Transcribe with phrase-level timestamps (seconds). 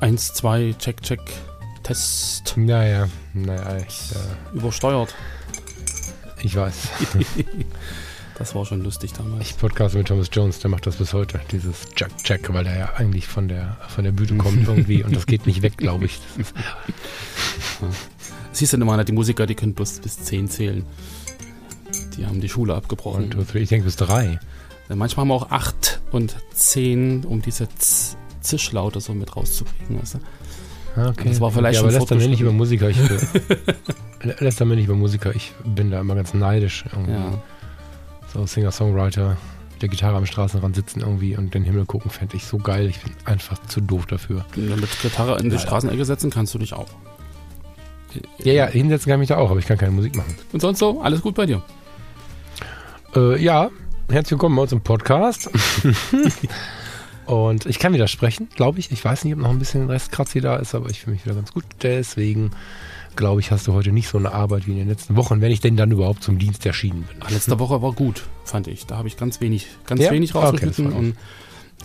[0.00, 1.20] Eins, zwei, check, check,
[1.82, 2.54] Test.
[2.56, 5.14] Naja, naja, ich, äh, Übersteuert.
[6.42, 6.74] ich weiß.
[8.38, 9.50] Das war schon lustig damals.
[9.50, 12.78] Ich podcast mit Thomas Jones, der macht das bis heute, dieses Jack Jack, weil der
[12.78, 16.04] ja eigentlich von der, von der Bühne kommt irgendwie und das geht nicht weg, glaube
[16.04, 16.20] ich.
[16.36, 16.52] Das
[18.52, 20.86] Siehst du immer, die Musiker, die können bloß bis zehn zählen.
[22.16, 23.30] Die haben die Schule abgebrochen.
[23.30, 24.38] three, ich denke bis drei.
[24.88, 30.00] Manchmal haben wir auch acht und zehn, um diese Z Zischlaute so mit rauszukriegen.
[30.00, 30.18] Weißt du?
[30.96, 31.28] Ah, Okay.
[31.28, 32.52] Das war vielleicht ja, schon aber lässt dann nicht über.
[32.52, 32.88] Musiker.
[32.90, 32.96] Ich,
[34.40, 35.34] lässt dann nicht über Musiker.
[35.34, 36.84] Ich bin da immer ganz neidisch.
[36.92, 37.12] Irgendwie.
[37.12, 37.42] Ja.
[38.32, 39.36] So Singer-Songwriter,
[39.80, 42.88] der Gitarre am Straßenrand sitzen irgendwie und den Himmel gucken, fände ich so geil.
[42.88, 44.44] Ich bin einfach zu doof dafür.
[44.56, 45.60] Mit Gitarre in die Ja.
[45.62, 46.88] Straßenecke setzen kannst du dich auch.
[48.38, 50.34] Ja, ja, hinsetzen kann ich mich da auch, aber ich kann keine Musik machen.
[50.52, 51.62] Und sonst so, alles gut bei dir.
[53.14, 53.70] Äh, ja,
[54.10, 55.48] herzlich willkommen bei uns im Podcast.
[57.28, 58.90] Und ich kann wieder sprechen, glaube ich.
[58.90, 61.34] Ich weiß nicht, ob noch ein bisschen Restkratzi da ist, aber ich fühle mich wieder
[61.34, 61.64] ganz gut.
[61.82, 62.52] Deswegen
[63.16, 65.50] glaube ich, hast du heute nicht so eine Arbeit wie in den letzten Wochen, wenn
[65.52, 67.16] ich denn dann überhaupt zum Dienst erschienen bin.
[67.20, 68.86] Ah, Letzte Woche war gut, fand ich.
[68.86, 70.10] Da habe ich ganz wenig, ganz Ja?
[70.10, 70.86] wenig Okay, das rausgeschnitten.
[70.86, 70.94] mich.
[70.96, 71.16] und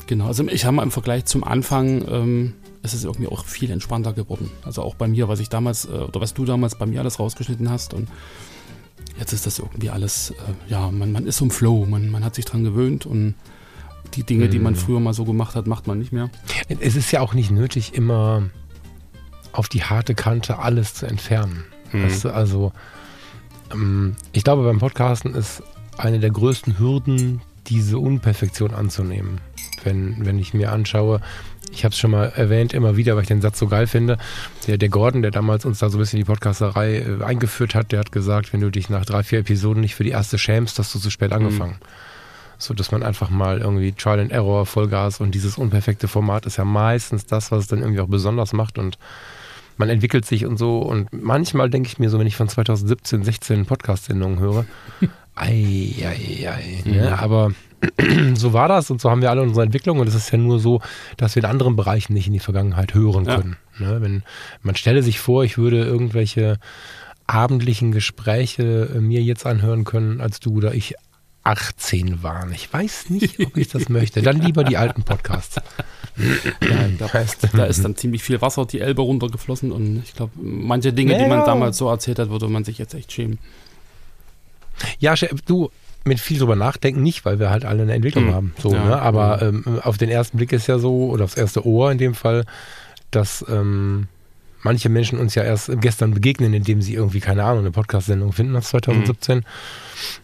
[0.07, 3.69] genau, also ich habe mal im Vergleich zum Anfang, ähm, es ist irgendwie auch viel
[3.71, 4.49] entspannter geworden.
[4.63, 7.19] Also auch bei mir, was ich damals, äh, oder was du damals bei mir alles
[7.19, 7.93] rausgeschnitten hast.
[7.93, 8.07] Und
[9.19, 12.23] jetzt ist das irgendwie alles, äh, ja, man, man ist so im Flow, man, man
[12.23, 13.33] hat sich dran gewöhnt und
[14.15, 14.77] die Dinge, die man Mhm.
[14.77, 16.29] früher mal so gemacht hat, macht man nicht mehr.
[16.79, 18.43] Es ist ja auch nicht nötig, immer
[19.51, 21.63] auf die harte Kante alles zu entfernen.
[21.91, 22.03] Mhm.
[22.03, 22.73] Weißt du, also,
[23.71, 25.63] ähm, ich glaube, beim Podcasten ist
[25.97, 29.39] eine der größten Hürden, diese Unperfektion anzunehmen.
[29.83, 31.21] Wenn, wenn ich mir anschaue,
[31.71, 34.17] ich habe es schon mal erwähnt, immer wieder, weil ich den Satz so geil finde.
[34.67, 37.91] Der, der Gordon, der damals uns da so ein bisschen die Podcasterei äh, eingeführt hat,
[37.91, 40.77] der hat gesagt, wenn du dich nach drei, vier Episoden nicht für die erste schämst,
[40.77, 41.77] hast du zu spät angefangen.
[42.63, 46.57] So, dass man einfach mal irgendwie Trial and Error, Vollgas und dieses unperfekte Format ist
[46.57, 48.97] ja meistens das, was es dann irgendwie auch besonders macht und
[49.77, 50.79] man entwickelt sich und so.
[50.79, 54.65] Und manchmal denke ich mir so, wenn ich von 2017, 16 Podcast-Sendungen höre,
[55.35, 57.07] ei, ei, ei, ne?
[57.07, 57.13] Mhm.
[57.13, 57.51] aber
[58.35, 60.59] so war das und so haben wir alle unsere Entwicklung und es ist ja nur
[60.59, 60.79] so,
[61.17, 63.37] dass wir in anderen Bereichen nicht in die Vergangenheit hören Ja.
[63.37, 63.57] können.
[63.79, 63.97] Ne?
[63.99, 64.23] Wenn
[64.61, 66.59] man stelle sich vor, ich würde irgendwelche
[67.27, 70.95] abendlichen Gespräche äh, mir jetzt anhören können, als du oder ich
[71.43, 72.51] 18 waren.
[72.53, 74.21] Ich weiß nicht, ob ich das möchte.
[74.21, 75.57] Dann lieber die alten Podcasts.
[76.61, 77.11] Ja, glaub,
[77.53, 81.25] da ist dann ziemlich viel Wasser die Elbe runtergeflossen und ich glaube, manche Dinge, die
[81.25, 81.45] man Ja.
[81.45, 83.39] damals so erzählt hat, würde man sich jetzt echt schämen.
[84.99, 85.15] Ja,
[85.45, 85.69] du,
[86.05, 88.33] mit viel drüber nachdenken nicht, weil wir halt alle eine Entwicklung Mhm.
[88.33, 88.53] haben.
[88.61, 88.83] So, Ja.
[88.85, 89.01] ne?
[89.01, 92.13] Aber ähm, auf den ersten Blick ist ja so, oder aufs erste Ohr in dem
[92.13, 92.45] Fall,
[93.11, 94.07] dass ähm,
[94.63, 98.55] manche Menschen uns ja erst gestern begegnen, indem sie irgendwie, keine Ahnung, eine Podcast-Sendung finden
[98.55, 99.45] aus 2017.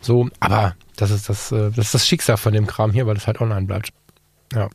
[0.02, 3.16] So, aber das ist das, äh, das ist das Schicksal von dem Kram hier, weil
[3.16, 3.92] das halt online bleibt.
[4.54, 4.70] Ja.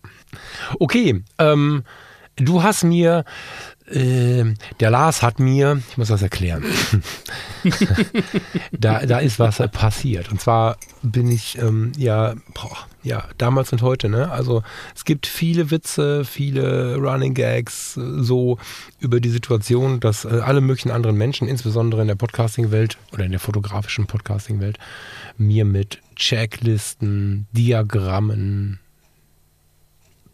[0.79, 1.83] Okay, ähm,
[2.37, 3.25] du hast mir,
[3.87, 4.45] äh,
[4.81, 6.65] der Lars hat mir, ich muss das erklären.
[8.73, 10.31] da, da ist was passiert.
[10.31, 14.31] Und zwar bin ich ähm, ja, boah, ja, damals und heute, ne?
[14.31, 14.63] Also
[14.95, 18.59] es gibt viele Witze, viele Running Gags, äh, so
[19.01, 23.33] über die Situation, dass äh, alle möglichen anderen Menschen, insbesondere in der Podcasting-Welt oder in
[23.33, 24.79] der fotografischen Podcasting-Welt,
[25.37, 28.81] mir mit Checklisten, Diagrammen,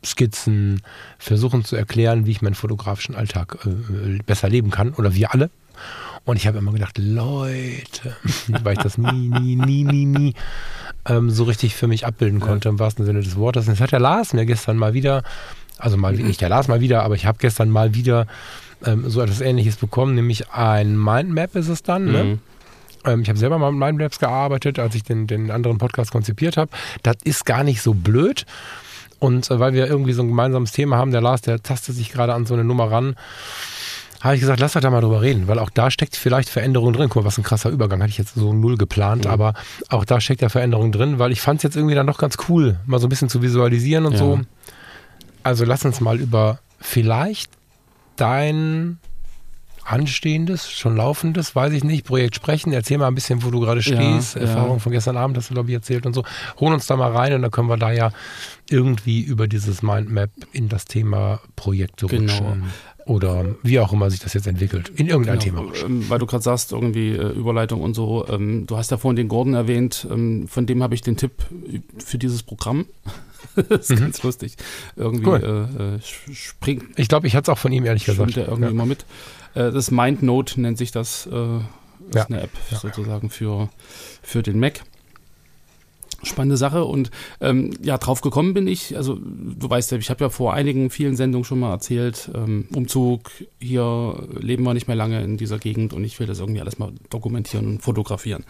[0.05, 0.83] Skizzen
[1.19, 4.95] versuchen zu erklären, wie ich meinen fotografischen Alltag äh, besser leben kann.
[4.95, 5.51] Oder wir alle.
[6.25, 8.17] Und ich habe immer gedacht, Leute,
[8.49, 10.35] weil ich das nie, nie, nie, nie, nie
[11.07, 13.67] ähm, so richtig für mich abbilden konnte, im wahrsten Sinne des Wortes.
[13.67, 15.23] Und das hat der Lars mir gestern mal wieder,
[15.79, 18.27] also mal nicht der Lars mal wieder, aber ich habe gestern mal wieder
[18.85, 22.25] ähm, so etwas ähnliches bekommen, nämlich ein Mindmap ist es dann, ne?
[22.25, 22.39] Mhm.
[23.05, 26.57] Ähm, ich habe selber mal mit Mindmaps gearbeitet, als ich den, den anderen Podcast konzipiert
[26.57, 26.71] habe.
[27.03, 28.45] Das ist gar nicht so blöd.
[29.21, 32.11] Und äh, weil wir irgendwie so ein gemeinsames Thema haben, der Lars, der tastet sich
[32.11, 33.15] gerade an so eine Nummer ran,
[34.21, 36.93] habe ich gesagt, lass doch da mal drüber reden, weil auch da steckt vielleicht Veränderung
[36.93, 37.09] drin.
[37.09, 39.31] Guck mal, was ein krasser Übergang, hatte ich jetzt so null geplant, Mhm.
[39.31, 39.55] aber
[39.89, 42.37] auch da steckt ja Veränderung drin, weil ich fand es jetzt irgendwie dann doch ganz
[42.49, 44.19] cool, mal so ein bisschen zu visualisieren und Ja.
[44.19, 44.41] so.
[45.43, 47.51] Also lass uns mal über vielleicht
[48.17, 48.99] dein
[49.85, 52.05] Anstehendes, schon Laufendes, weiß ich nicht.
[52.07, 54.35] Projekt Sprechen, erzähl mal ein bisschen, wo du gerade stehst.
[54.37, 54.79] Ja, Erfahrung ja.
[54.79, 56.25] von gestern Abend hast du, glaube ich, erzählt und so.
[56.61, 58.13] Holen uns da mal rein und dann können wir da ja
[58.69, 62.33] irgendwie über dieses Mindmap in das Thema Projekte Genau.
[62.33, 62.65] rutschen.
[63.07, 64.91] Oder wie auch immer sich das jetzt entwickelt.
[64.95, 66.03] In irgendein Thema Genau, rutschen.
[66.03, 68.27] ähm, weil du gerade sagst, irgendwie äh, Überleitung und so.
[68.29, 71.33] Ähm, du hast ja vorhin den Gordon erwähnt, ähm, von dem habe ich den Tipp
[71.99, 72.87] für dieses Programm.
[73.69, 74.55] das ist ganz lustig.
[74.95, 75.29] Irgendwie Mhm.
[75.29, 75.69] Cool.
[75.81, 78.37] äh, äh, springt Ich glaube, ich hatte es auch von ihm ehrlich schwimmt gesagt.
[78.37, 78.71] der irgendwie Ja.
[78.71, 79.05] immer mit.
[79.55, 81.27] Äh, das MindNote nennt sich das.
[81.27, 81.59] Äh,
[82.09, 82.25] ist Ja.
[82.27, 82.79] eine App Ja.
[82.79, 83.69] sozusagen für,
[84.23, 84.81] für den Mac.
[86.23, 87.11] Spannende Sache und
[87.41, 90.91] ähm, ja, drauf gekommen bin ich, also du weißt ja, ich habe ja vor einigen
[90.91, 95.59] vielen Sendungen schon mal erzählt, ähm, Umzug, hier leben wir nicht mehr lange in dieser
[95.59, 98.45] Gegend und ich will das irgendwie alles mal dokumentieren und fotografieren.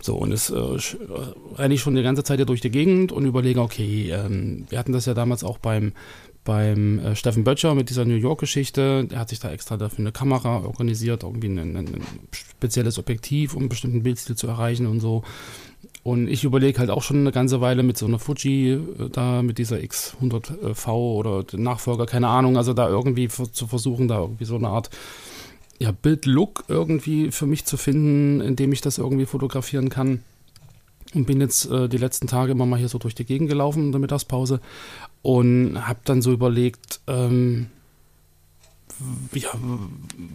[0.00, 0.78] So, und es äh, äh,
[1.58, 4.78] renne ich schon die ganze Zeit hier durch die Gegend und überlege, okay, ähm, wir
[4.78, 5.92] hatten das ja damals auch beim,
[6.44, 9.04] beim äh, Steffen Böttcher mit dieser New York-Geschichte.
[9.04, 12.02] Der hat sich da extra dafür eine Kamera organisiert, irgendwie ein, ein, ein
[12.32, 15.22] spezielles Objektiv, um einen bestimmten Bildstil zu erreichen und so.
[16.04, 18.80] Und ich überlege halt auch schon eine ganze Weile mit so einer Fuji, äh,
[19.10, 24.18] da mit dieser X100V oder den Nachfolger, keine Ahnung, also da irgendwie zu versuchen, da
[24.20, 24.90] irgendwie so eine Art
[25.78, 30.22] ja, Bild-Look irgendwie für mich zu finden, indem ich das irgendwie fotografieren kann.
[31.14, 33.84] Und bin jetzt äh, die letzten Tage immer mal hier so durch die Gegend gelaufen
[33.84, 34.60] in der Mittagspause
[35.22, 37.68] und habe dann so überlegt, ähm,
[39.34, 39.50] ja,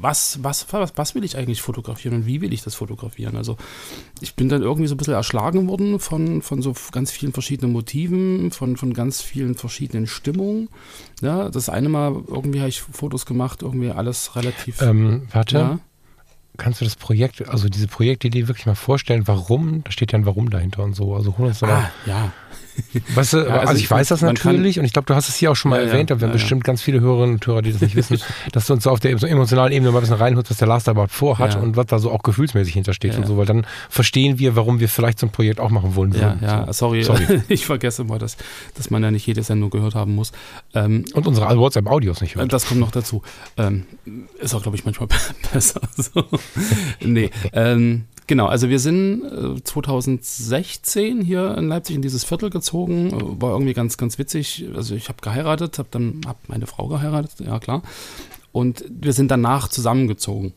[0.02, 3.36] was, was, was, was will ich eigentlich fotografieren und wie will ich das fotografieren?
[3.36, 3.58] Also
[4.20, 7.72] ich bin dann irgendwie so ein bisschen erschlagen worden von, von so ganz vielen verschiedenen
[7.72, 10.70] Motiven, von, von ganz vielen verschiedenen Stimmungen.
[11.22, 14.82] Ja, das eine Mal irgendwie habe ich Fotos gemacht, irgendwie alles relativ.
[14.82, 15.80] Ähm, warte, ja,
[16.58, 19.84] kannst du das Projekt, also diese Projektidee wirklich mal vorstellen, warum?
[19.84, 21.16] Da steht ja ein Warum dahinter und so.
[21.16, 21.70] Also hol uns mal.
[21.72, 22.32] ah, ja.
[23.16, 25.16] Weißt du, Ja, also, also ich weiß das man kann- natürlich und ich glaube, du
[25.16, 27.36] hast es hier auch schon mal Ja, erwähnt, aber wir haben bestimmt ganz viele Hörerinnen
[27.36, 28.20] und Hörer, die das nicht wissen,
[28.52, 30.88] dass du uns so auf der emotionalen Ebene mal ein bisschen reinholst, was der Last
[30.88, 34.40] da überhaupt vorhat und was da so auch gefühlsmäßig hintersteht und so, weil dann verstehen
[34.40, 36.40] wir, warum wir vielleicht so ein Projekt auch machen wollen Ja, würden.
[36.44, 36.72] ja, So.
[36.74, 37.42] sorry, Sorry.
[37.48, 38.38] ich vergesse mal, dass,
[38.76, 40.32] dass man ja nicht jede Sendung gehört haben muss.
[40.74, 42.52] Ähm, Und unsere WhatsApp-Audios nicht hört.
[42.54, 43.22] Das kommt noch dazu.
[43.58, 43.86] Ähm,
[44.40, 45.10] ist auch, glaube ich, manchmal
[45.54, 45.82] besser.
[45.96, 46.26] So.
[47.02, 48.48] nee, ähm, genau.
[48.48, 53.08] Also wir sind äh, 2016 hier in Leipzig in dieses Viertel gezogen.
[53.08, 54.66] Äh, War irgendwie ganz, ganz witzig.
[54.76, 57.82] Also ich habe geheiratet, habe dann hab meine Frau geheiratet, ja klar.
[58.52, 60.54] Und wir sind danach zusammengezogen.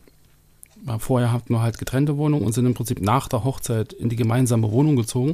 [0.83, 4.09] Weil Vorher hatten wir halt getrennte Wohnungen und sind im Prinzip nach der Hochzeit in
[4.09, 5.33] die gemeinsame Wohnung gezogen.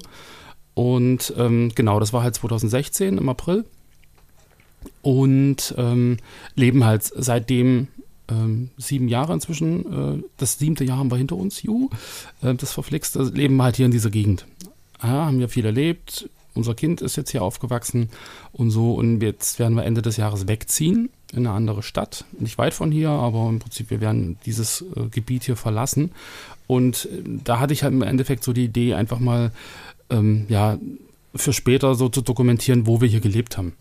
[0.74, 3.66] Und ähm, genau, das war halt 2016 im April
[5.02, 6.18] und ähm,
[6.56, 7.88] leben halt seitdem
[8.30, 10.20] ähm, sieben Jahre inzwischen.
[10.20, 11.90] Äh, das siebte Jahr haben wir hinter uns, juhu,
[12.42, 14.46] äh, das verflixt, also leben wir halt hier in dieser Gegend.
[15.02, 16.30] Ja, haben ja viel erlebt.
[16.54, 18.10] Unser Kind ist jetzt hier aufgewachsen
[18.52, 18.94] und so.
[18.94, 22.26] Und jetzt werden wir Ende des Jahres wegziehen in eine andere Stadt.
[22.40, 26.12] Nicht weit von hier, aber im Prinzip, wir werden dieses äh, Gebiet hier verlassen.
[26.66, 29.52] Und äh, da hatte ich halt im Endeffekt so die Idee, einfach mal,
[30.10, 30.80] ähm, ja,
[31.36, 33.74] für später so zu dokumentieren, wo wir hier gelebt haben.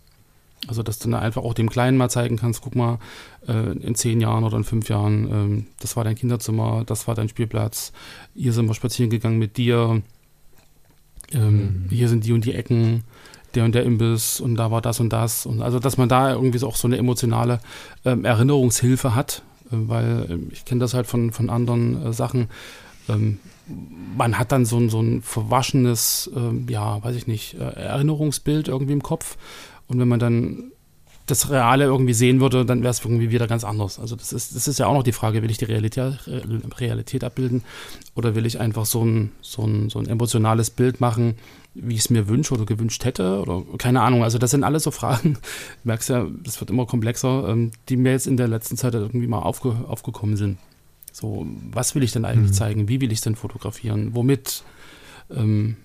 [0.67, 2.99] Also, dass du dann einfach auch dem Kleinen mal zeigen kannst, guck mal,
[3.47, 7.15] äh, in zehn Jahren oder in fünf Jahren, ähm, das war dein Kinderzimmer, das war
[7.15, 7.93] dein Spielplatz,
[8.35, 10.01] hier sind wir spazieren gegangen mit dir,
[11.31, 13.03] ähm, hier sind die und die Ecken,
[13.53, 15.45] der und der Imbiss und da war das und das.
[15.45, 17.59] Und also, dass man da irgendwie so auch so eine emotionale
[18.03, 22.49] ähm, Erinnerungshilfe hat, äh, weil ich kenne das halt von, von anderen äh, Sachen.
[23.09, 23.39] Ähm,
[24.17, 28.67] man hat dann so ein, so ein verwaschenes, ähm, ja, weiß ich nicht, äh, Erinnerungsbild
[28.67, 29.37] irgendwie im Kopf.
[29.87, 30.71] Und wenn man dann
[31.27, 33.99] das Reale irgendwie sehen würde, dann wäre es irgendwie wieder ganz anders.
[33.99, 36.19] Also das ist, das ist ja auch noch die Frage, will ich die Realität,
[36.79, 37.63] Realität abbilden
[38.15, 41.35] oder will ich einfach so ein, so ein, so ein emotionales Bild machen,
[41.73, 44.23] wie ich es mir wünsche oder gewünscht hätte oder keine Ahnung.
[44.23, 45.39] Also das sind alles so Fragen, du
[45.83, 49.27] merkst ja, das wird immer komplexer, ähm, die mir jetzt in der letzten Zeit irgendwie
[49.27, 50.57] mal aufge, aufgekommen sind.
[51.11, 52.55] So, was will ich denn eigentlich Mhm.
[52.55, 52.87] zeigen?
[52.87, 54.15] Wie will ich es denn fotografieren?
[54.15, 54.63] Womit?
[55.29, 55.75] Ähm,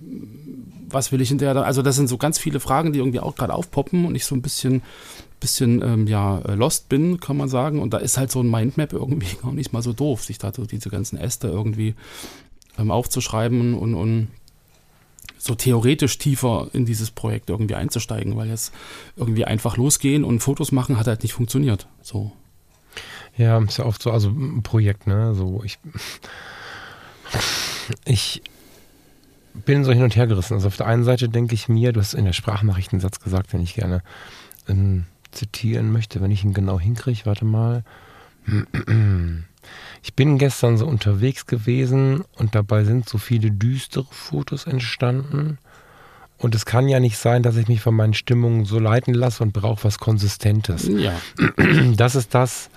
[0.89, 3.35] was will ich in der, also das sind so ganz viele Fragen, die irgendwie auch
[3.35, 4.83] gerade aufpoppen und ich so ein bisschen,
[5.41, 7.81] bisschen ähm, ja, äh, lost bin, kann man sagen.
[7.81, 10.53] Und da ist halt so ein Mindmap irgendwie gar nicht mal so doof, sich da
[10.53, 11.95] so diese ganzen Äste irgendwie
[12.79, 14.29] ähm, aufzuschreiben und, und
[15.39, 18.73] so theoretisch tiefer in dieses Projekt irgendwie einzusteigen, weil jetzt
[19.17, 21.89] irgendwie einfach losgehen und Fotos machen hat halt nicht funktioniert.
[22.01, 22.33] So.
[23.37, 25.35] Ja, ist ja oft so, also ein Projekt, ne?
[25.35, 25.79] So, ich.
[28.05, 28.43] Ich
[29.55, 30.55] bin so hin und her gerissen.
[30.55, 33.21] Also auf der einen Seite denke ich mir, du hast in der Sprachnachricht einen Satz
[33.21, 34.03] gesagt, den ich gerne
[34.69, 37.23] ähm, zitieren möchte, wenn ich ihn genau hinkriege.
[37.25, 37.85] Warte mal.
[40.03, 45.59] Ich bin gestern so unterwegs gewesen und dabei sind so viele düstere Fotos entstanden.
[46.39, 49.45] Und es kann ja nicht sein, dass ich mich von meinen Stimmungen so leiten lasse
[49.45, 51.15] und brauche was Konsistentes Ja.
[51.97, 52.69] das ist das,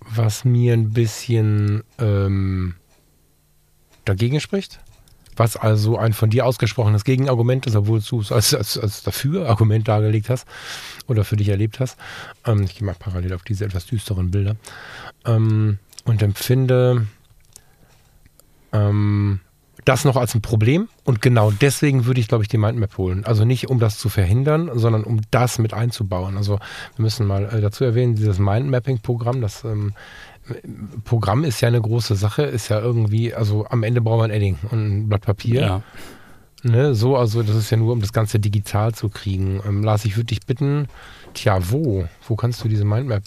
[0.00, 2.74] was mir ein bisschen ähm,
[4.04, 4.80] dagegen spricht.
[5.40, 9.48] Was also ein von dir ausgesprochenes Gegenargument ist, obwohl du es als, als, als dafür
[9.48, 10.46] Argument dargelegt hast
[11.06, 11.96] oder für dich erlebt hast.
[12.44, 14.56] Ähm, ich gehe mal parallel auf diese etwas düsteren Bilder.
[15.24, 17.06] Ähm, und empfinde
[18.74, 19.40] ähm,
[19.84, 20.88] das noch als ein Problem.
[21.04, 23.24] Und genau deswegen würde ich, glaube ich, die Mindmap holen.
[23.24, 26.36] Also nicht, um das zu verhindern, sondern um das mit einzubauen.
[26.36, 26.58] Also
[26.96, 29.92] wir müssen mal äh, dazu erwähnen, dieses Mindmapping-Programm, das ähm,
[31.04, 34.36] Programm ist ja eine große Sache, ist ja irgendwie, also am Ende braucht man ein
[34.36, 35.60] Edding und ein Blatt Papier.
[35.60, 35.82] Ja.
[36.62, 39.62] Ne, so, also das ist ja nur, um das Ganze digital zu kriegen.
[39.66, 40.88] Ähm, Lars, ich würde dich bitten,
[41.32, 42.06] tja, wo?
[42.26, 43.22] Wo kannst du diese Mindmap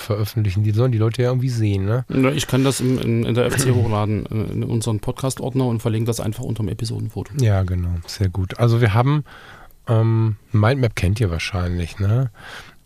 [0.00, 0.62] veröffentlichen.
[0.62, 2.04] Die sollen die Leute ja irgendwie sehen, ne?
[2.34, 6.06] Ich kann das in, in, in der FC hochladen, äh, in unseren Podcast-Ordner und verlinke
[6.06, 7.32] das einfach unter dem Episodenfoto.
[7.40, 7.94] Ja, genau.
[8.06, 8.58] Sehr gut.
[8.58, 9.24] Also wir haben,
[9.88, 12.30] ähm, Mindmap kennt ihr wahrscheinlich, ne?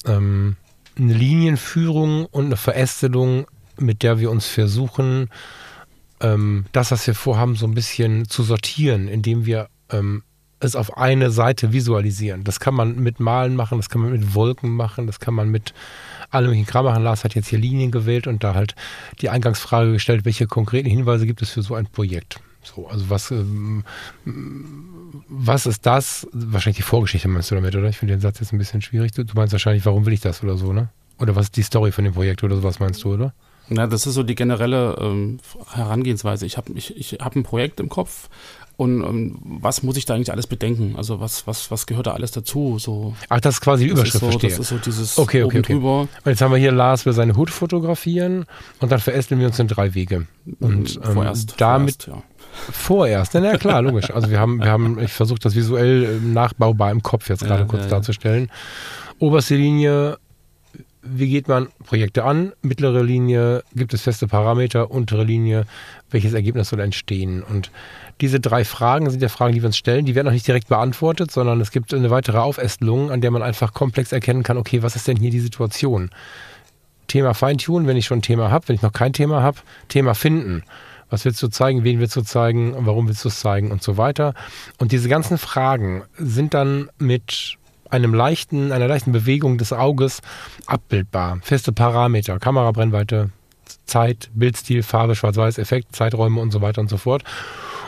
[0.07, 0.57] Ähm,
[0.97, 3.47] eine Linienführung und eine Verästelung,
[3.79, 5.29] mit der wir uns versuchen,
[6.21, 10.23] ähm, das, was wir vorhaben, so ein bisschen zu sortieren, indem wir ähm,
[10.61, 12.45] es auf eine Seite visualisieren.
[12.45, 15.51] Das kann man mit Malen machen, das kann man mit Wolken machen, das kann man
[15.51, 15.75] mit
[16.35, 17.03] alle möglichen Kram machen.
[17.03, 18.75] Lars hat jetzt hier Linien gewählt und da halt
[19.21, 22.41] die Eingangsfrage gestellt, welche konkreten Hinweise gibt es für so ein Projekt?
[22.63, 23.85] So, also was, ähm,
[25.29, 26.27] was ist das?
[26.33, 27.89] Wahrscheinlich die Vorgeschichte meinst du damit, oder?
[27.89, 29.13] Ich finde den Satz jetzt ein bisschen schwierig.
[29.13, 30.89] Du, du meinst wahrscheinlich, warum will ich das oder so, ne?
[31.19, 33.35] Oder was ist die Story von dem Projekt oder sowas meinst du, oder?
[33.69, 35.39] Na, das ist so die generelle ähm,
[35.73, 36.45] Herangehensweise.
[36.45, 38.29] Ich habe ich, ich hab ein Projekt im Kopf,
[38.77, 40.95] und ähm, was muss ich da eigentlich alles bedenken?
[40.97, 42.79] Also was, was, was gehört da alles dazu?
[42.79, 44.51] So, Ach, das ist quasi die Überschrift, so, verstehe.
[44.51, 45.75] Das ist so dieses okay, okay, okay.
[45.75, 46.01] drüber.
[46.01, 48.47] Und jetzt haben wir hier Lars will seine Hut fotografieren
[48.81, 50.27] und dann verästeln wir uns in drei Wege.
[50.61, 52.23] Und ähm, vorerst, damit vorerst, ja.
[52.71, 54.11] Vorerst, ja klar, logisch.
[54.11, 57.63] Also wir haben, wir haben, ich versuche das visuell äh, nachbaubar im Kopf jetzt gerade
[57.63, 58.51] ja, kurz ja, darzustellen.
[59.19, 60.19] Oberste Linie,
[61.05, 62.53] wie geht man Projekte an?
[62.63, 64.91] Mittlere Linie, gibt es feste Parameter?
[64.91, 65.67] Untere Linie,
[66.11, 67.43] welches Ergebnis soll entstehen?
[67.43, 67.71] Und
[68.21, 70.07] diese drei Fragen sind ja Fragen, die wir uns stellen.
[70.07, 73.43] Die werden auch nicht direkt beantwortet, sondern es gibt eine weitere Aufästelung, an der man
[73.43, 76.11] einfach komplex erkennen kann, okay, was ist denn hier die Situation?
[77.07, 79.59] Thema Feintun, wenn ich schon ein Thema habe, wenn ich noch kein Thema habe,
[79.89, 80.63] Thema finden.
[81.11, 83.99] Was willst du zeigen, wen willst du zeigen, warum willst du es zeigen und so
[83.99, 84.35] weiter.
[84.79, 87.59] Und diese ganzen Fragen sind dann mit
[87.91, 90.21] einem leichten, einer leichten Bewegung des Auges
[90.67, 91.39] abbildbar.
[91.43, 93.31] Feste Parameter, Kamerabrennweite,
[93.87, 97.25] Zeit, Bildstil, Farbe, Schwarz-Weiß, Effekt, Zeiträume und so weiter und so fort.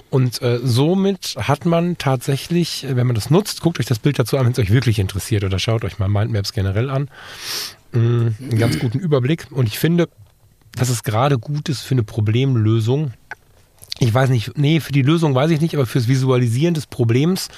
[0.08, 4.38] Und äh, somit hat man tatsächlich, wenn man das nutzt, guckt euch das Bild dazu
[4.38, 7.10] an, wenn es euch wirklich interessiert oder schaut euch mal Mindmaps generell an.
[7.92, 9.46] Mm, einen ganz guten Überblick.
[9.50, 10.08] Und ich finde,
[10.76, 13.12] dass es gerade gut ist für eine Problemlösung.
[13.98, 17.48] Ich weiß nicht, nee, für die Lösung weiß ich nicht, aber fürs Visualisieren des Problems,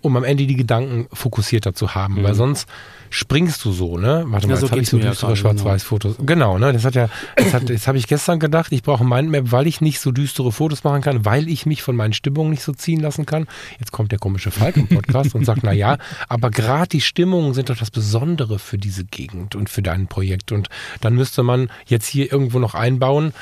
[0.00, 2.14] um am Ende die Gedanken fokussierter zu haben.
[2.14, 2.24] Mhm.
[2.24, 2.68] Weil sonst
[3.10, 4.24] springst du so, ne?
[4.26, 6.16] Warte mal, ja, so jetzt habe ich so düstere ja Schwarz-Weiß-Fotos.
[6.18, 6.54] Genau.
[6.54, 6.72] genau, ne?
[6.72, 9.66] Das hat ja, das, hat, das habe ich gestern gedacht, ich brauche ein Mindmap, weil
[9.66, 12.72] ich nicht so düstere Fotos machen kann, weil ich mich von meinen Stimmungen nicht so
[12.72, 13.46] ziehen lassen kann.
[13.78, 17.54] Jetzt kommt der komische Falk im Podcast und sagt, na ja, aber gerade die Stimmungen
[17.54, 20.52] sind doch das Besondere für diese Gegend und für dein Projekt.
[20.52, 20.68] Und
[21.00, 23.32] dann müsste man jetzt hier irgendwo noch einbauen,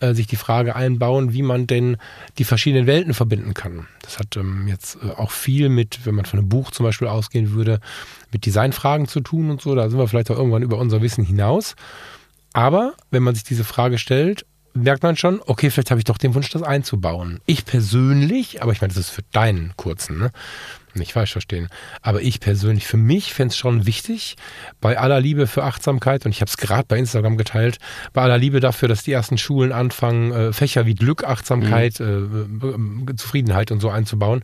[0.00, 1.96] äh, sich die Frage einbauen, wie man denn
[2.38, 3.86] die verschiedenen Welten verbinden kann.
[4.02, 7.08] Das hat ähm, jetzt äh, auch viel mit, wenn man von einem Buch zum Beispiel
[7.08, 7.80] ausgehen würde,
[8.32, 9.74] mit Designfragen zu tun und so.
[9.74, 11.76] Da sind wir vielleicht auch irgendwann über unser Wissen hinaus.
[12.52, 16.18] Aber wenn man sich diese Frage stellt, merkt man schon, okay, vielleicht habe ich doch
[16.18, 17.40] den Wunsch, das einzubauen.
[17.46, 20.30] Ich persönlich, aber ich meine, das ist für deinen kurzen, ne?
[20.98, 21.68] Nicht falsch verstehen.
[22.02, 24.36] Aber ich persönlich, für mich fände es schon wichtig,
[24.80, 27.78] bei aller Liebe für Achtsamkeit, und ich habe es gerade bei Instagram geteilt,
[28.12, 33.08] bei aller Liebe dafür, dass die ersten Schulen anfangen, äh, Fächer wie Glück, Achtsamkeit, mhm.
[33.08, 34.42] äh, Zufriedenheit und so einzubauen.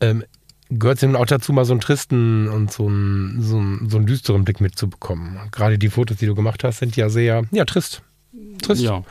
[0.00, 0.24] Ähm,
[0.70, 3.96] gehört es nun auch dazu, mal so einen tristen und so einen, so einen, so
[3.96, 5.38] einen düsteren Blick mitzubekommen.
[5.50, 8.02] Gerade die Fotos, die du gemacht hast, sind ja sehr, ja, trist.
[8.62, 8.82] Trist.
[8.82, 9.02] Ja.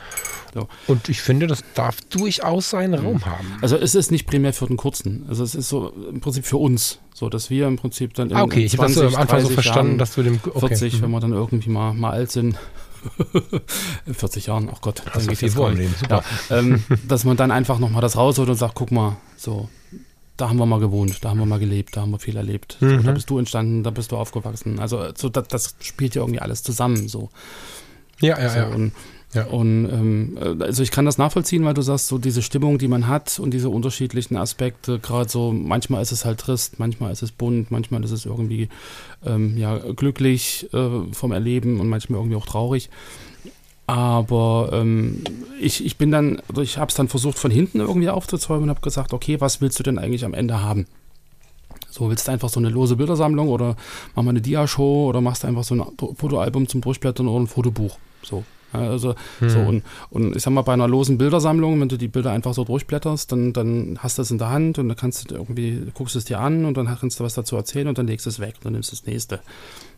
[0.54, 0.68] So.
[0.86, 3.06] Und ich finde, das darf durchaus seinen mhm.
[3.06, 3.58] Raum haben.
[3.60, 5.26] Also es ist nicht primär für den Kurzen.
[5.28, 6.98] Also es ist so im Prinzip für uns.
[7.14, 9.14] So, dass wir im Prinzip dann in ah, okay, 20, ich habe das so am
[9.16, 10.68] Anfang so verstanden, Jahren, dass du dem okay.
[10.68, 11.02] 40, mhm.
[11.02, 12.56] wenn wir dann irgendwie mal, mal alt sind,
[14.06, 16.22] in 40 Jahren, ach Gott, das ist viel vor Leben, super.
[16.48, 19.68] Ja, ähm, dass man dann einfach nochmal das rausholt und sagt, guck mal, so,
[20.36, 22.78] da haben wir mal gewohnt, da haben wir mal gelebt, da haben wir viel erlebt.
[22.80, 22.98] Mhm.
[22.98, 24.78] So, da bist du entstanden, da bist du aufgewachsen.
[24.78, 27.30] Also so, das, das spielt ja irgendwie alles zusammen so.
[28.20, 28.66] Ja, ja, so, ja.
[28.68, 28.92] Und
[29.34, 29.44] ja.
[29.44, 33.08] Und ähm, also ich kann das nachvollziehen, weil du sagst, so diese Stimmung, die man
[33.08, 37.30] hat und diese unterschiedlichen Aspekte, gerade so, manchmal ist es halt trist, manchmal ist es
[37.30, 38.68] bunt, manchmal ist es irgendwie
[39.26, 42.88] ähm, ja, glücklich äh, vom Erleben und manchmal irgendwie auch traurig.
[43.86, 45.24] Aber ähm,
[45.60, 48.70] ich, ich bin dann, also ich habe es dann versucht von hinten irgendwie aufzuzäumen und
[48.70, 50.86] habe gesagt, okay, was willst du denn eigentlich am Ende haben?
[51.90, 53.76] So, willst du einfach so eine lose Bildersammlung oder
[54.14, 55.84] mach mal eine Dia-Show oder machst du einfach so ein
[56.16, 57.98] Fotoalbum zum Durchblättern oder ein Fotobuch?
[58.22, 58.44] So.
[58.72, 59.50] Also hm.
[59.50, 62.54] so und, und ich sag mal, bei einer losen Bildersammlung, wenn du die Bilder einfach
[62.54, 65.86] so durchblätterst, dann, dann hast du es in der Hand und dann kannst du irgendwie,
[65.94, 68.30] guckst es dir an und dann kannst du was dazu erzählen und dann legst du
[68.30, 69.40] es weg und dann nimmst du das nächste.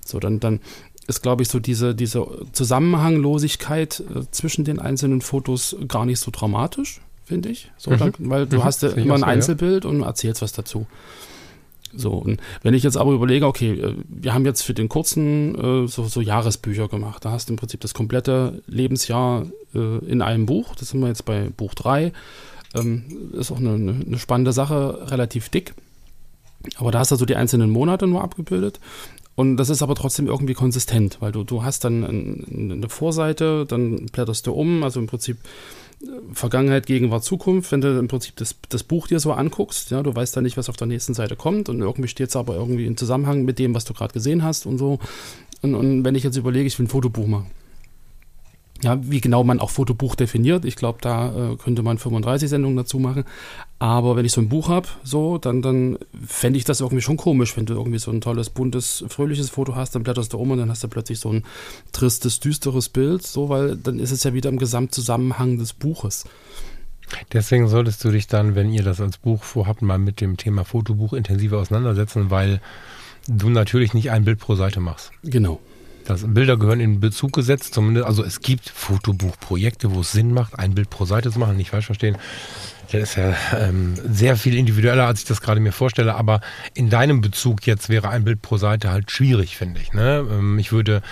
[0.05, 0.61] So, dann, dann
[1.07, 6.31] ist, glaube ich, so diese, diese Zusammenhanglosigkeit äh, zwischen den einzelnen Fotos gar nicht so
[6.31, 7.71] dramatisch, finde ich.
[7.77, 7.99] So, mhm.
[7.99, 8.65] dann, weil du mhm.
[8.65, 9.91] hast ja immer ein Einzelbild ja.
[9.91, 10.87] und erzählst was dazu.
[11.95, 15.55] So, und wenn ich jetzt aber überlege, okay, äh, wir haben jetzt für den kurzen
[15.55, 17.25] äh, so, so Jahresbücher gemacht.
[17.25, 20.75] Da hast du im Prinzip das komplette Lebensjahr äh, in einem Buch.
[20.77, 22.13] Das sind wir jetzt bei Buch 3.
[22.75, 25.75] Ähm, ist auch eine, eine, spannende Sache, relativ dick.
[26.77, 28.79] Aber da hast du so die einzelnen Monate nur abgebildet.
[29.35, 34.07] Und das ist aber trotzdem irgendwie konsistent, weil du, du hast dann eine Vorseite, dann
[34.07, 35.39] blätterst du um, also im Prinzip
[36.33, 40.15] Vergangenheit, Gegenwart, Zukunft, wenn du im Prinzip das, das Buch dir so anguckst, ja, du
[40.15, 42.87] weißt dann nicht, was auf der nächsten Seite kommt und irgendwie steht es aber irgendwie
[42.87, 44.99] in Zusammenhang mit dem, was du gerade gesehen hast und so.
[45.61, 47.51] Und, und wenn ich jetzt überlege, ich will ein Fotobuch machen,
[48.83, 50.65] ja, wie genau man auch Fotobuch definiert.
[50.65, 53.25] Ich glaube, da äh, könnte man 35 Sendungen dazu machen.
[53.79, 57.17] Aber wenn ich so ein Buch habe, so, dann, dann fände ich das irgendwie schon
[57.17, 60.51] komisch, wenn du irgendwie so ein tolles, buntes, fröhliches Foto hast, dann blätterst du um
[60.51, 61.45] und dann hast du plötzlich so ein
[61.93, 66.25] tristes, düsteres Bild, so, weil dann ist es ja wieder im Gesamtzusammenhang des Buches.
[67.33, 70.65] Deswegen solltest du dich dann, wenn ihr das als Buch vorhabt, mal mit dem Thema
[70.65, 72.61] Fotobuch intensiver auseinandersetzen, weil
[73.27, 75.11] du natürlich nicht ein Bild pro Seite machst.
[75.23, 75.61] Genau.
[76.05, 80.59] Das Bilder gehören in Bezug gesetzt, zumindest, also es gibt Fotobuchprojekte, wo es Sinn macht,
[80.59, 82.17] ein Bild pro Seite zu machen, nicht falsch verstehen.
[82.93, 86.41] Das ist ja ähm, sehr viel individueller, als ich das gerade mir vorstelle, aber
[86.75, 89.93] in deinem Bezug jetzt wäre ein Bild pro Seite halt schwierig, finde ich.
[89.93, 90.27] Ne?
[90.29, 91.03] Ähm, ich würde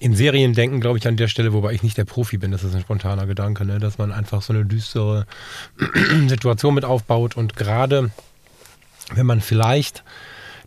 [0.00, 2.64] in Serien denken, glaube ich, an der Stelle, wobei ich nicht der Profi bin, das
[2.64, 3.78] ist ein spontaner Gedanke, ne?
[3.78, 5.26] dass man einfach so eine düstere
[6.28, 8.10] Situation mit aufbaut und gerade
[9.14, 10.02] wenn man vielleicht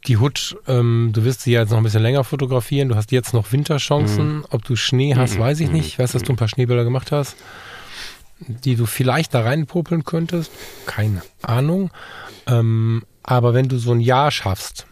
[0.08, 2.90] die Hut, ähm, du wirst sie ja jetzt noch ein bisschen länger fotografieren.
[2.90, 4.38] Du hast jetzt noch Winterchancen.
[4.38, 4.46] Mhm.
[4.50, 5.40] Ob du Schnee hast, mhm.
[5.40, 5.88] weiß ich nicht.
[5.88, 7.36] Ich weiß, dass du ein paar Schneebilder gemacht hast,
[8.40, 10.52] die du vielleicht da reinpopeln könntest.
[10.86, 11.92] Keine Ahnung.
[12.48, 14.88] Ähm, aber wenn du so ein Jahr schaffst,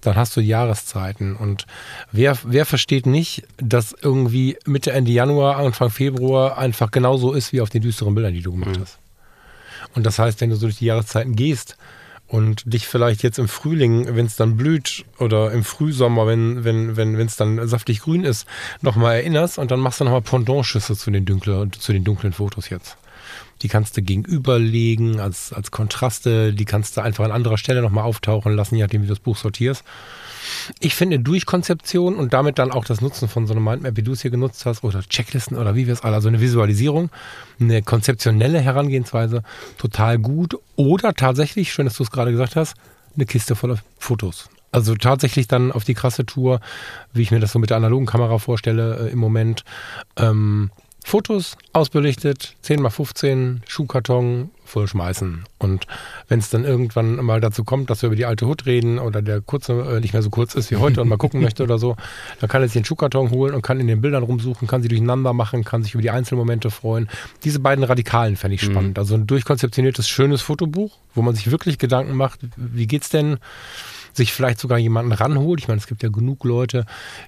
[0.00, 1.36] dann hast du Jahreszeiten.
[1.36, 1.66] Und
[2.12, 7.60] wer, wer versteht nicht, dass irgendwie Mitte, Ende Januar, Anfang Februar einfach genauso ist wie
[7.60, 8.82] auf den düsteren Bildern, die du gemacht mhm.
[8.82, 8.98] hast.
[9.94, 11.76] Und das heißt, wenn du so durch die Jahreszeiten gehst,
[12.34, 16.96] und dich vielleicht jetzt im Frühling, wenn es dann blüht oder im Frühsommer, wenn wenn
[16.96, 18.44] wenn wenn es dann saftig grün ist,
[18.82, 22.70] nochmal erinnerst und dann machst du nochmal Pendantschüsse zu den dunklen zu den dunklen Fotos
[22.70, 22.96] jetzt.
[23.62, 28.02] Die kannst du gegenüberlegen als als Kontraste, die kannst du einfach an anderer Stelle nochmal
[28.02, 29.84] auftauchen lassen, je nachdem wie du das Buch sortierst.
[30.80, 34.12] Ich finde Durchkonzeption und damit dann auch das Nutzen von so einer Mindmap, wie du
[34.12, 37.10] es hier genutzt hast, oder Checklisten oder wie wir es alle, also eine Visualisierung,
[37.60, 39.42] eine konzeptionelle Herangehensweise
[39.78, 40.56] total gut.
[40.76, 42.74] Oder tatsächlich, schön, dass du es gerade gesagt hast,
[43.14, 44.48] eine Kiste voller Fotos.
[44.72, 46.60] Also tatsächlich dann auf die krasse Tour,
[47.12, 49.64] wie ich mir das so mit der analogen Kamera vorstelle äh, im Moment.
[50.16, 50.70] Ähm,
[51.04, 55.44] Fotos ausbelichtet, 10 x 15, Schuhkarton, voll schmeißen.
[55.58, 55.86] Und
[56.26, 59.22] wenn es dann irgendwann mal dazu kommt, dass wir über die alte Hut reden oder
[59.22, 61.78] der kurze äh, nicht mehr so kurz ist wie heute und mal gucken möchte oder
[61.78, 61.94] so,
[62.40, 64.88] dann kann er sich den Schuhkarton holen und kann in den Bildern rumsuchen, kann sie
[64.88, 67.08] durcheinander machen, kann sich über die Einzelmomente freuen.
[67.44, 68.72] Diese beiden Radikalen fände ich mhm.
[68.72, 68.96] spannend.
[68.96, 69.00] Mhm.
[69.00, 73.38] Also ein durchkonzeptioniertes, schönes Fotobuch, wo man sich wirklich Gedanken macht, wie geht's denn?
[74.16, 75.58] sich vielleicht sogar jemanden ranholt.
[75.58, 76.86] Ich meine, es gibt ja genug Leute,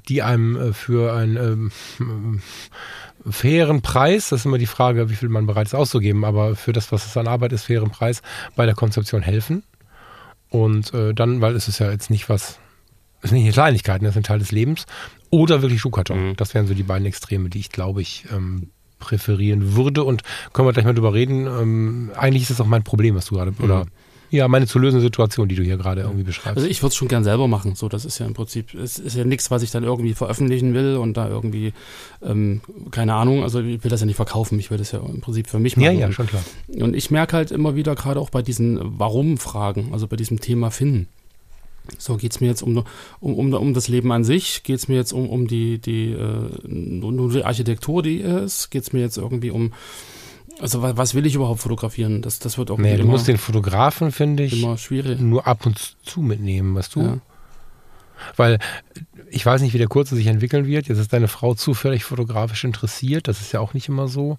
[0.09, 2.43] die einem äh, für ein ähm,
[3.29, 6.73] fairen Preis, das ist immer die Frage, wie viel man bereit ist auszugeben, aber für
[6.73, 8.23] das, was es an Arbeit ist, fairen Preis
[8.55, 9.65] bei der Konzeption helfen.
[10.49, 12.59] Und äh, dann, weil es ist ja jetzt nicht was,
[13.21, 14.87] es ist nicht eine Kleinigkeit, das ist ein Teil des Lebens.
[15.31, 16.29] Oder wirklich Schuhkarton.
[16.29, 16.37] Mhm.
[16.37, 20.05] Das wären so die beiden Extreme, die ich glaube ich ähm, präferieren würde.
[20.05, 21.47] Und können wir gleich mal drüber reden.
[21.47, 23.65] Ähm, eigentlich ist das auch mein Problem, was du gerade, mhm.
[23.65, 23.87] oder
[24.31, 26.57] ja, meine zu lösende Situation, die du hier gerade irgendwie beschreibst.
[26.57, 27.75] Also ich würde es schon gern selber machen.
[27.75, 30.75] So, das ist ja im Prinzip, es ist ja nichts, was ich dann irgendwie veröffentlichen
[30.75, 31.73] will und da irgendwie,
[32.23, 32.61] ähm,
[32.91, 35.49] keine Ahnung, also ich will das ja nicht verkaufen, ich will das ja im Prinzip
[35.49, 35.87] für mich machen.
[35.87, 36.43] Ja, ja, schon klar.
[36.69, 40.71] Und ich merke halt immer wieder, gerade auch bei diesen Warum-Fragen, also bei diesem Thema
[40.71, 41.09] Finden.
[41.99, 42.85] So, geht es mir jetzt um,
[43.21, 44.63] um, um, um das Leben an sich?
[44.65, 48.71] Geht es mir jetzt um, um die, die, äh, nur die Architektur, die ist?
[48.71, 49.73] Geht es mir jetzt irgendwie um
[50.61, 52.23] also was will ich überhaupt fotografieren?
[52.23, 55.21] Das, das wird auch Nee, du immer, musst den Fotografen, finde ich, immer schwierig.
[55.21, 57.03] nur ab und zu mitnehmen, weißt du?
[57.03, 57.19] Ja.
[58.37, 58.59] Weil
[59.31, 60.89] ich weiß nicht, wie der Kurze sich entwickeln wird.
[60.89, 63.29] Jetzt ist deine Frau zufällig fotografisch interessiert.
[63.29, 64.39] Das ist ja auch nicht immer so.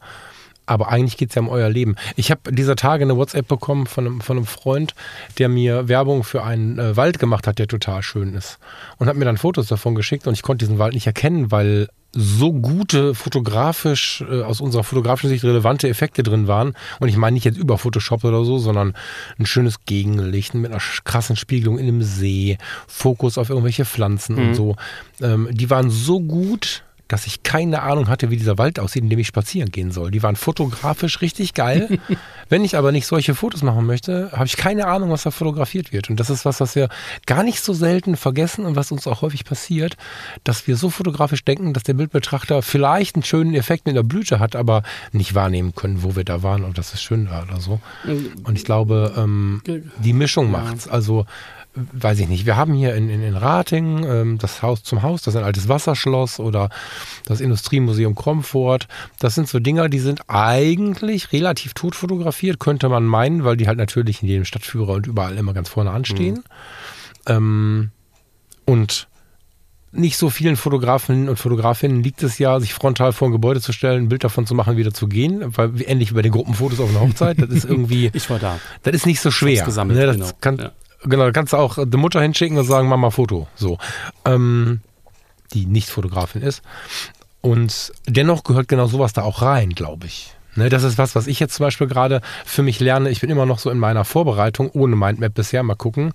[0.66, 1.96] Aber eigentlich geht es ja um euer Leben.
[2.16, 4.96] Ich habe dieser Tage eine WhatsApp bekommen von einem, von einem Freund,
[5.38, 8.60] der mir Werbung für einen äh, Wald gemacht hat, der total schön ist.
[8.98, 11.88] Und hat mir dann Fotos davon geschickt und ich konnte diesen Wald nicht erkennen, weil
[12.14, 16.74] so gute fotografisch, äh, aus unserer fotografischen Sicht relevante Effekte drin waren.
[17.00, 18.94] Und ich meine nicht jetzt über Photoshop oder so, sondern
[19.38, 24.48] ein schönes Gegenlicht mit einer krassen Spiegelung in dem See, Fokus auf irgendwelche Pflanzen mhm.
[24.48, 24.76] und so.
[25.22, 29.10] Ähm, die waren so gut, dass ich keine Ahnung hatte, wie dieser Wald aussieht, in
[29.10, 30.12] dem ich spazieren gehen soll.
[30.12, 32.00] Die waren fotografisch richtig geil.
[32.50, 35.94] Wenn ich aber nicht solche Fotos machen möchte, habe ich keine Ahnung, was da fotografiert
[35.94, 36.10] wird.
[36.10, 36.90] Und das ist was, was wir
[37.26, 39.98] gar nicht so selten vergessen und was uns auch häufig passiert,
[40.44, 44.40] dass wir so fotografisch denken, dass der Bildbetrachter vielleicht einen schönen Effekt mit der Blüte
[44.40, 47.60] hat, aber nicht wahrnehmen können, wo wir da waren und dass es schön war oder
[47.60, 47.80] so.
[48.44, 49.62] Und ich glaube, ähm,
[50.00, 50.88] die Mischung macht's.
[50.88, 51.26] Also
[51.94, 55.22] weiß ich nicht, wir haben hier in, in, in Rating ähm, das Haus zum Haus,
[55.22, 56.70] das ist ein altes Wasserschloss oder
[57.26, 58.88] das Industriemuseum Kromfort.
[59.20, 63.68] Das sind so Dinger, die sind eigentlich relativ tot fotografiert, könnte man meinen, weil die
[63.68, 66.36] halt natürlich in jedem Stadtführer und überall immer ganz vorne anstehen.
[66.36, 66.42] Mhm.
[67.28, 67.92] Ähm,
[68.66, 69.08] und
[69.92, 73.72] nicht so vielen Fotografen und Fotografinnen liegt es ja, sich frontal vor ein Gebäude zu
[73.72, 76.80] stellen, ein Bild davon zu machen, wieder zu gehen, weil ähnlich wie bei den Gruppenfotos
[76.80, 78.12] auf einer Hochzeit, das ist irgendwie.
[78.14, 78.60] ich war da.
[78.84, 79.64] Das ist nicht so schwer.
[79.64, 80.06] Gesammelt, ne?
[80.06, 80.32] Das genau.
[80.42, 80.72] kann, Ja.
[81.04, 83.48] Genau, da kannst du auch die Mutter hinschicken und sagen, Mama Foto.
[83.56, 83.78] So.
[84.26, 84.82] Ähm,
[85.54, 86.62] die nicht Fotografin ist.
[87.42, 90.37] Und dennoch gehört genau sowas da auch rein, glaube ich.
[90.58, 93.12] Ne, das ist was, was ich jetzt zum Beispiel gerade für mich lerne.
[93.12, 95.62] Ich bin immer noch so in meiner Vorbereitung, ohne Mindmap bisher.
[95.62, 96.14] Mal gucken.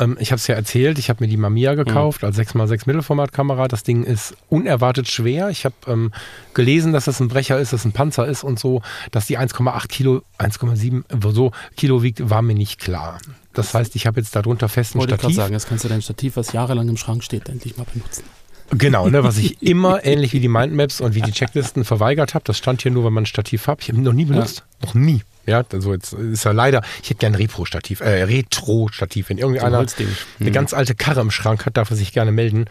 [0.00, 3.68] Ähm, ich habe es ja erzählt, ich habe mir die Mamiya gekauft als 6x6 Mittelformatkamera.
[3.68, 5.50] Das Ding ist unerwartet schwer.
[5.50, 6.12] Ich habe ähm,
[6.54, 8.82] gelesen, dass das ein Brecher ist, dass es ein Panzer ist und so.
[9.12, 13.18] Dass die 1,8 Kilo, 1,7 so Kilo wiegt, war mir nicht klar.
[13.52, 15.44] Das heißt, ich habe jetzt darunter fest ein Wollte ich gerade Stativ.
[15.44, 18.24] sagen, jetzt kannst du dein Stativ, was jahrelang im Schrank steht, endlich mal benutzen.
[18.70, 22.44] Genau, ne, was ich immer ähnlich wie die Mindmaps und wie die Checklisten verweigert habe.
[22.44, 23.82] Das stand hier nur, wenn man ein Stativ hat.
[23.82, 24.64] Ich habe ihn noch nie benutzt.
[24.82, 25.22] Noch nie.
[25.46, 29.30] Ja, also jetzt ist er leider, ich hätte gern ein Repro-Stativ, äh, Retro-Stativ.
[29.30, 30.08] Wenn So ein irgendeiner Holzding.
[30.40, 30.52] eine Mhm.
[30.52, 32.66] ganz alte Karre im Schrank hat, darf er sich gerne melden.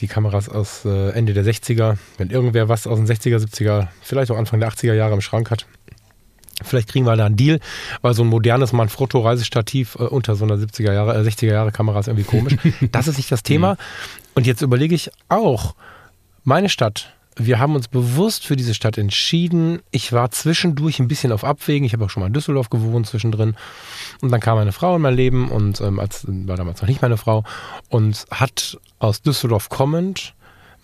[0.00, 1.98] Die Kameras aus äh, Ende der 60er.
[2.16, 5.50] Wenn irgendwer was aus den 60er, 70er, vielleicht auch Anfang der 80er Jahre im Schrank
[5.50, 5.66] hat.
[6.64, 7.60] Vielleicht kriegen wir da einen Deal,
[8.00, 12.00] weil so ein modernes Manfrotto-Reisestativ äh, unter so einer 70er Jahre, äh, 60er Jahre Kamera
[12.00, 12.56] ist irgendwie komisch.
[12.92, 13.76] das ist nicht das Thema.
[14.36, 15.74] Und jetzt überlege ich auch,
[16.44, 19.80] meine Stadt, wir haben uns bewusst für diese Stadt entschieden.
[19.90, 21.86] Ich war zwischendurch ein bisschen auf Abwägen.
[21.86, 23.56] Ich habe auch schon mal in Düsseldorf gewohnt zwischendrin.
[24.20, 27.00] Und dann kam eine Frau in mein Leben und ähm, als, war damals noch nicht
[27.00, 27.44] meine Frau
[27.88, 30.34] und hat aus Düsseldorf kommend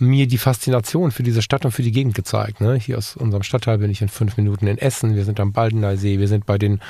[0.02, 2.60] mir die Faszination für diese Stadt und für die Gegend gezeigt.
[2.60, 2.74] Ne?
[2.74, 5.14] Hier aus unserem Stadtteil bin ich in fünf Minuten in Essen.
[5.14, 6.18] Wir sind am Baldeneysee.
[6.18, 6.80] Wir sind bei den,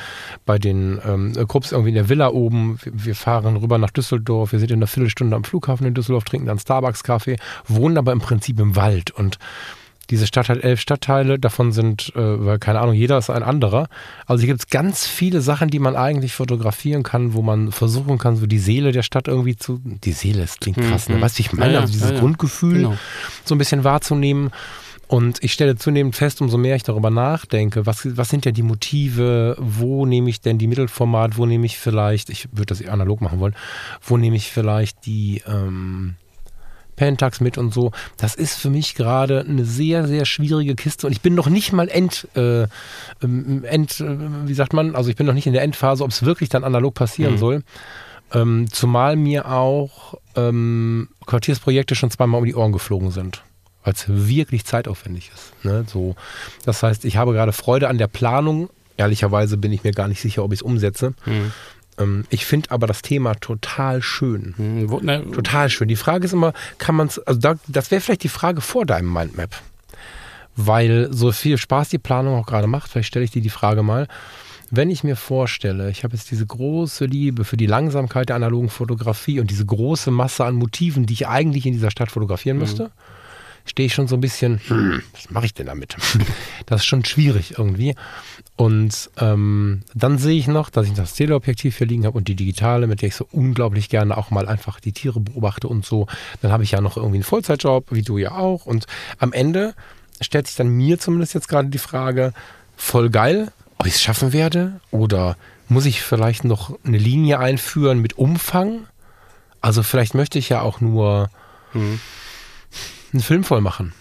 [0.46, 2.78] bei den ähm, Krupps irgendwie in der Villa oben.
[2.82, 4.52] Wir, wir fahren rüber nach Düsseldorf.
[4.52, 7.36] Wir sind in einer Viertelstunde am Flughafen in Düsseldorf, trinken dann Starbucks-Kaffee,
[7.68, 9.10] wohnen aber im Prinzip im Wald.
[9.10, 9.38] Und
[10.12, 13.88] diese Stadt hat elf Stadtteile, davon sind, äh, weil keine Ahnung, jeder ist ein anderer.
[14.26, 18.18] Also hier gibt es ganz viele Sachen, die man eigentlich fotografieren kann, wo man versuchen
[18.18, 19.80] kann, so die Seele der Stadt irgendwie zu.
[19.82, 21.16] Die Seele, das klingt krass, ne?
[21.16, 21.22] Mhm.
[21.22, 21.68] Weißt du, ich meine?
[21.68, 22.20] Ja, ja, also dieses ja, ja.
[22.20, 22.96] Grundgefühl Genau.
[23.46, 24.50] so ein bisschen wahrzunehmen.
[25.08, 28.62] Und ich stelle zunehmend fest, umso mehr ich darüber nachdenke, was, was sind denn die
[28.62, 33.22] Motive, wo nehme ich denn die Mittelformat, wo nehme ich vielleicht, ich würde das analog
[33.22, 33.54] machen wollen,
[34.02, 36.16] wo nehme ich vielleicht die ähm,
[36.96, 37.90] Pentax mit und so.
[38.16, 41.72] Das ist für mich gerade eine sehr, sehr schwierige Kiste und ich bin noch nicht
[41.72, 42.66] mal end, äh,
[43.22, 46.10] ähm, end äh, wie sagt man, also ich bin noch nicht in der Endphase, ob
[46.10, 47.38] es wirklich dann analog passieren Mhm.
[47.38, 47.62] soll.
[48.34, 53.42] Ähm, zumal mir auch ähm, Quartiersprojekte schon zweimal um die Ohren geflogen sind,
[53.84, 55.52] weil es wirklich zeitaufwendig ist.
[55.64, 55.84] Ne?
[55.86, 56.16] So,
[56.64, 58.70] das heißt, ich habe gerade Freude an der Planung.
[58.96, 61.14] Ehrlicherweise bin ich mir gar nicht sicher, ob ich es umsetze.
[61.26, 61.52] Mhm.
[61.98, 64.54] Ähm, ich finde aber das Thema total schön.
[64.56, 64.90] Mhm.
[64.90, 65.88] Wo, ne, Total schön.
[65.88, 68.86] Die Frage ist immer, kann man es, also da, das wäre vielleicht die Frage vor
[68.86, 69.54] deinem Mindmap.
[70.54, 73.82] Weil so viel Spaß die Planung auch gerade macht, vielleicht stelle ich dir die Frage
[73.82, 74.06] mal.
[74.70, 78.70] Wenn ich mir vorstelle, ich habe jetzt diese große Liebe für die Langsamkeit der analogen
[78.70, 82.90] Fotografie und diese große Masse an Motiven, die ich eigentlich in dieser Stadt fotografieren müsste,
[83.64, 85.96] stehe ich schon so ein bisschen, hm, was mache ich denn damit?
[86.66, 87.94] Das ist schon schwierig irgendwie.
[88.56, 92.36] Und ähm, dann sehe ich noch, dass ich das Teleobjektiv hier liegen habe und die
[92.36, 96.06] digitale, mit der ich so unglaublich gerne auch mal einfach die Tiere beobachte und so.
[96.40, 98.64] Dann habe ich ja noch irgendwie einen Vollzeitjob, wie du ja auch.
[98.64, 98.86] Und
[99.18, 99.74] am Ende
[100.20, 102.32] stellt sich dann mir zumindest jetzt gerade die Frage,
[102.76, 105.36] voll geil, ob ich es schaffen werde oder
[105.68, 108.86] muss ich vielleicht noch eine Linie einführen mit Umfang?
[109.60, 111.28] Also vielleicht möchte ich ja auch nur
[111.74, 112.00] Mhm.
[113.12, 113.92] Einen Film voll machen.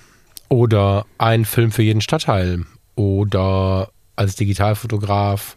[0.50, 2.66] Oder einen Film für jeden Stadtteil.
[2.96, 5.56] Oder als Digitalfotograf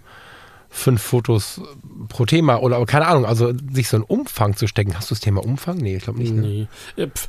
[0.70, 1.60] fünf Fotos
[2.08, 2.56] pro Thema.
[2.60, 4.96] Oder aber keine Ahnung, also sich so einen Umfang zu stecken.
[4.96, 5.76] Hast du das Thema Umfang?
[5.76, 6.34] Nee, ich glaube nicht.
[6.34, 6.40] Ne?
[6.42, 6.66] Nee.
[6.96, 7.28] Ja, pf,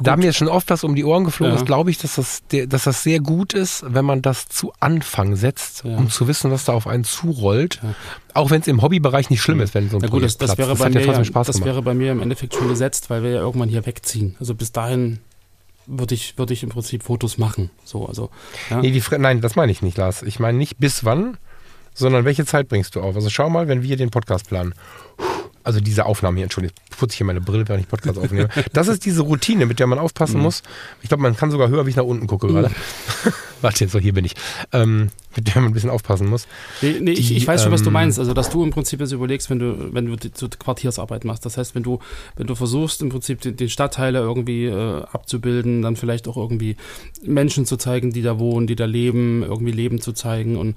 [0.00, 1.60] Da mir schon oft was um die Ohren geflogen Ja.
[1.60, 5.36] ist, glaube ich, dass das, dass das sehr gut ist, wenn man das zu Anfang
[5.36, 5.96] setzt, Ja.
[5.96, 7.78] um zu wissen, was da auf einen zurollt.
[7.84, 7.94] Ja.
[8.34, 10.58] Auch wenn es im Hobbybereich nicht schlimm ist, wenn so ein Na gut, das, das
[10.58, 11.06] wäre bei hat mir
[11.44, 14.34] das wäre bei mir im Endeffekt schon gesetzt, weil wir ja irgendwann hier wegziehen.
[14.40, 15.20] Also bis dahin
[15.86, 17.70] würde ich, würde ich im Prinzip Fotos machen.
[17.84, 18.30] So, also,
[18.70, 18.80] ja.
[18.80, 20.22] Nee, die, nein, das meine ich nicht, Lars.
[20.22, 21.36] Ich meine nicht bis wann,
[21.94, 23.14] sondern welche Zeit bringst du auf?
[23.14, 24.74] Also schau mal, wenn wir den Podcast planen.
[25.64, 28.48] Also diese Aufnahme hier, Entschuldigung, putze ich hier meine Brille, während ich Podcast aufnehme.
[28.72, 30.42] Das ist diese Routine, mit der man aufpassen Mhm.
[30.42, 30.62] muss.
[31.02, 32.70] Ich glaube, man kann sogar hören, wie ich nach unten gucke gerade.
[33.62, 34.34] Warte jetzt, so hier bin ich.
[34.72, 36.46] Ähm, mit der man ein bisschen aufpassen muss.
[36.82, 38.18] Nee, nee ich, Die, ich weiß schon, was du ähm, meinst.
[38.18, 41.46] Also, dass du im Prinzip jetzt überlegst, wenn du, wenn du die, so Quartiersarbeit machst.
[41.46, 42.00] Das heißt, wenn du,
[42.36, 46.76] wenn du versuchst, im Prinzip die, die Stadtteile irgendwie äh, abzubilden, dann vielleicht auch irgendwie
[47.24, 50.56] Menschen zu zeigen, die da wohnen, die da leben, irgendwie Leben zu zeigen.
[50.56, 50.76] Und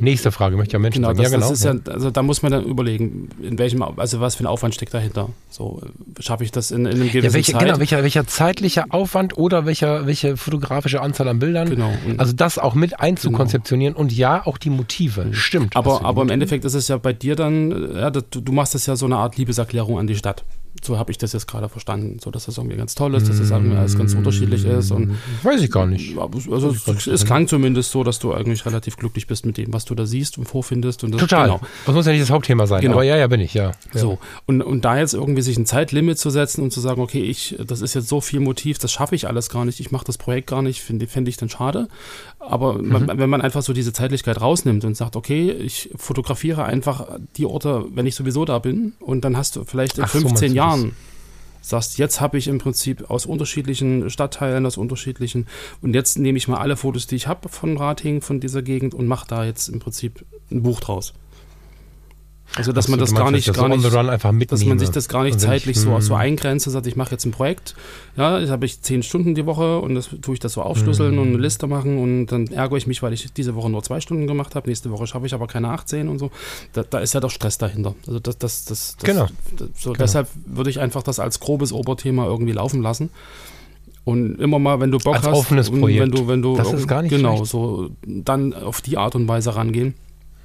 [0.00, 1.18] Nächste Frage, möchte ich ja Menschen genau, sagen.
[1.22, 1.48] das, ja, genau.
[1.50, 4.46] das ist ja, also da muss man dann überlegen, in welchem, also was für ein
[4.46, 5.28] Aufwand steckt dahinter.
[5.50, 5.82] So,
[6.18, 7.60] schaffe ich das in, in einem gewissen ja, welche, Zeit?
[7.60, 11.68] genau, welcher, welcher zeitlicher Aufwand oder welcher, welche fotografische Anzahl an Bildern.
[11.68, 11.92] Genau.
[12.16, 15.26] Also das auch mit einzukonzeptionieren und ja, auch die Motive.
[15.32, 15.74] Stimmt.
[15.74, 16.30] was Aber, aber im.
[16.30, 19.16] Endeffekt ist es ja bei dir dann, ja, du, du machst das ja so eine
[19.16, 20.44] Art Liebeserklärung an die Stadt.
[20.84, 22.18] So habe ich das jetzt gerade verstanden.
[22.20, 24.90] So, dass das irgendwie ganz toll ist, dass das irgendwie alles ganz unterschiedlich ist.
[24.90, 26.16] Und Weiß ich gar nicht.
[26.18, 29.84] Also es, es klang zumindest so, dass du eigentlich relativ glücklich bist mit dem, was
[29.84, 31.04] du da siehst und vorfindest.
[31.04, 31.46] Und das, Total.
[31.46, 31.60] Genau.
[31.86, 32.80] Das muss ja nicht das Hauptthema sein.
[32.80, 32.94] Genau.
[32.94, 33.72] Aber ja, ja, bin ich, ja.
[33.94, 34.00] ja.
[34.00, 37.22] So, und, und da jetzt irgendwie sich ein Zeitlimit zu setzen und zu sagen, okay,
[37.22, 40.04] ich, das ist jetzt so viel Motiv, das schaffe ich alles gar nicht, ich mache
[40.04, 41.88] das Projekt gar nicht, finde fänd ich dann schade.
[42.42, 42.88] Aber Mhm.
[42.88, 47.46] man, wenn man einfach so diese Zeitlichkeit rausnimmt und sagt, okay, ich fotografiere einfach die
[47.46, 50.30] Orte, wenn ich sowieso da bin, und dann hast du vielleicht in Ach so, meinst
[50.30, 50.92] 15 du Jahren
[51.60, 55.46] sagst, jetzt habe ich im Prinzip aus unterschiedlichen Stadtteilen, aus unterschiedlichen,
[55.80, 58.94] und jetzt nehme ich mal alle Fotos, die ich habe von Rating, von dieser Gegend
[58.94, 61.14] und mache da jetzt im Prinzip ein Buch draus.
[62.56, 64.90] Also, dass Ach so, man das gar nicht, ich das gar nicht dass man sich
[64.90, 66.20] das gar nicht zeitlich ich, so, so hm.
[66.20, 67.74] eingrenzt und sagt, ich mache jetzt ein Projekt,
[68.16, 71.12] ja, jetzt habe ich zehn Stunden die Woche und das tue ich das so aufschlüsseln
[71.12, 71.18] Hm.
[71.18, 74.00] und eine Liste machen und dann ärgere ich mich, weil ich diese Woche nur zwei
[74.00, 76.30] Stunden gemacht habe, nächste Woche schaffe ich aber keine 18 und so.
[76.74, 77.94] Da, da ist ja doch Stress dahinter.
[78.06, 79.26] Also das, das, das, das Genau.
[79.78, 80.04] so Genau.
[80.04, 83.10] deshalb würde ich einfach das als grobes Oberthema irgendwie laufen lassen.
[84.04, 86.02] Und immer mal, wenn du Bock Als hast, offenes Projekt.
[86.02, 87.50] wenn du, wenn du Das ist gar nicht genau schlecht.
[87.52, 89.94] so dann auf die Art und Weise rangehen.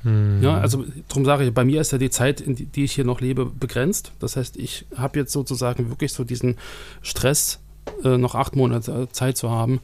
[0.07, 0.41] Hm.
[0.41, 2.93] Ja, also darum sage ich, bei mir ist ja die Zeit, in die, die ich
[2.93, 4.13] hier noch lebe, begrenzt.
[4.19, 6.55] Das heißt, ich habe jetzt sozusagen wirklich so diesen
[7.01, 7.59] Stress,
[8.03, 9.81] äh, noch acht Monate Zeit zu haben,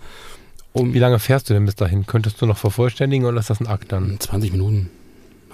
[0.74, 2.08] um Wie lange fährst du denn bis dahin?
[2.08, 4.20] Könntest du noch vervollständigen oder ist das ein Akt dann?
[4.20, 4.90] 20 Minuten,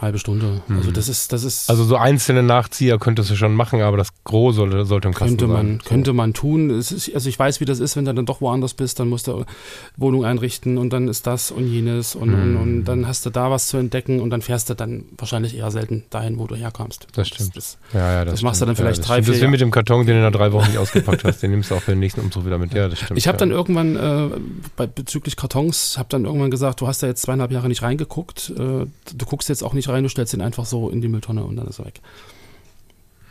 [0.01, 0.61] halbe Stunde.
[0.69, 1.69] Also das ist, das ist.
[1.69, 5.37] Also so einzelne Nachzieher könntest du schon machen, aber das Gros sollte, sollte im Kasten
[5.37, 5.81] könnte man, sein.
[5.85, 6.69] Könnte man tun.
[6.69, 9.27] Ist, also ich weiß, wie das ist, wenn du dann doch woanders bist, dann musst
[9.27, 9.45] du
[9.97, 12.61] Wohnung einrichten und dann ist das und jenes und, und, Hm.
[12.61, 15.71] und dann hast du da was zu entdecken und dann fährst du dann wahrscheinlich eher
[15.71, 17.07] selten dahin, wo du herkamst.
[17.13, 17.55] Das stimmt.
[17.55, 19.25] Das, Ja, ja, das, Das machst du dann vielleicht ja, das drei, stimmt.
[19.25, 21.41] vier Das ist wie mit dem Karton, den du nach drei Wochen nicht ausgepackt hast.
[21.43, 22.73] Den nimmst du auch für den nächsten Umzug wieder mit.
[22.73, 23.17] Ja, das stimmt.
[23.17, 23.39] Ich habe ja.
[23.39, 24.29] dann irgendwann äh,
[24.77, 28.51] bei, bezüglich Kartons, habe dann irgendwann gesagt, du hast da jetzt zweieinhalb Jahre nicht reingeguckt,
[28.51, 31.43] äh, du guckst jetzt auch nicht rein, du stellst den einfach so in die Mülltonne
[31.43, 32.01] und dann ist er weg.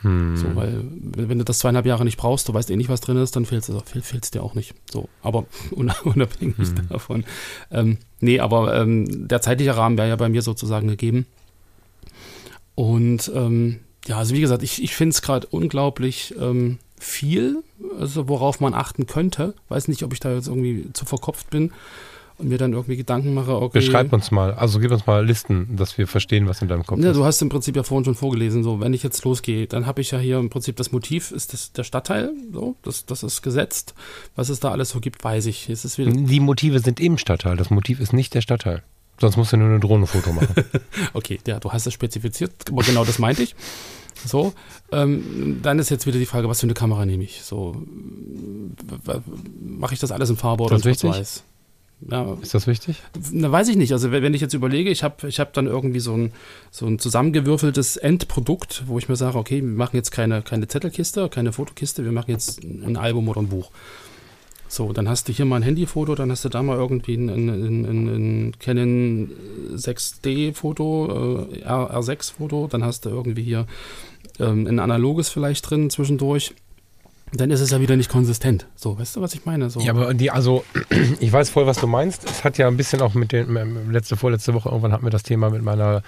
[0.01, 0.37] Hm.
[0.37, 3.17] So, weil wenn du das zweieinhalb Jahre nicht brauchst, du weißt eh nicht, was drin
[3.17, 4.73] ist, dann fehlt es fehl, fehlt's dir auch nicht.
[4.91, 6.87] So, aber un- unabhängig Hm.
[6.89, 7.25] davon.
[7.71, 11.25] Ähm, nee, aber ähm, der zeitliche Rahmen wäre ja bei mir sozusagen gegeben.
[12.75, 17.63] Und ähm, ja, also wie gesagt, ich, ich finde es gerade unglaublich ähm, viel,
[17.99, 19.53] also worauf man achten könnte.
[19.67, 21.71] Weiß nicht, ob ich da jetzt irgendwie zu verkopft bin
[22.39, 23.79] und mir dann irgendwie Gedanken mache, okay.
[23.79, 26.99] Beschreib uns mal, also gib uns mal Listen, dass wir verstehen, was in deinem Kopf
[26.99, 27.17] Ja, ist.
[27.17, 30.01] du hast im Prinzip ja vorhin schon vorgelesen, so, wenn ich jetzt losgehe, dann habe
[30.01, 33.41] ich ja hier im Prinzip das Motiv, ist das der Stadtteil, so, das, das ist
[33.41, 33.93] gesetzt.
[34.35, 35.69] Was es da alles so gibt, weiß ich.
[35.69, 37.57] Es ist wieder, Die Motive sind im Stadtteil.
[37.57, 38.83] Das Motiv ist nicht der Stadtteil.
[39.19, 40.55] Sonst musst du nur ein Drohnenfoto machen.
[41.13, 43.53] okay, ja, du hast es spezifiziert, aber genau das meinte ich.
[44.25, 44.53] So,
[44.91, 47.41] ähm, dann ist jetzt wieder die Frage, was für eine Kamera nehme ich?
[47.41, 47.75] So,
[49.61, 50.99] mache ich das alles in Farbe oder in Das?
[50.99, 51.43] Schwarz-Weiß?
[52.01, 53.01] Ja, ist das wichtig?
[53.31, 53.91] Na, weiß ich nicht.
[53.91, 56.31] Also wenn ich jetzt überlege, ich habe ich hab dann irgendwie so ein,
[56.71, 61.27] so ein zusammengewürfeltes Endprodukt, wo ich mir sage, okay, wir machen jetzt keine, keine Zettelkiste,
[61.27, 63.71] keine Fotokiste, wir machen jetzt ein Album oder ein Buch.
[64.71, 67.27] So, dann hast du hier mal ein Handyfoto, dann hast du da mal irgendwie ein,
[67.27, 69.31] ein, ein, ein, Canon
[69.73, 73.65] 6D-Foto, äh, R6-Foto, dann hast du irgendwie hier
[74.39, 76.53] ähm, ein analoges vielleicht drin zwischendurch.
[77.31, 78.65] Dann ist es ja wieder nicht konsistent.
[78.75, 79.69] So, weißt du, was ich meine?
[79.69, 79.79] So.
[79.81, 80.63] Ja, aber die, also,
[81.19, 82.23] ich weiß voll, was du meinst.
[82.29, 85.11] Es hat ja ein bisschen auch mit den, ähm, letzte, vorletzte Woche, irgendwann hatten wir
[85.11, 86.01] das Thema mit meiner,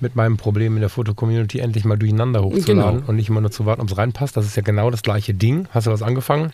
[0.00, 3.08] mit meinem Problem in der Foto-Community endlich mal durcheinander hochzuladen Genau.
[3.08, 4.36] und nicht immer nur zu warten, ob es reinpasst.
[4.36, 5.68] Das ist ja genau das gleiche Ding.
[5.70, 6.52] Hast du was angefangen?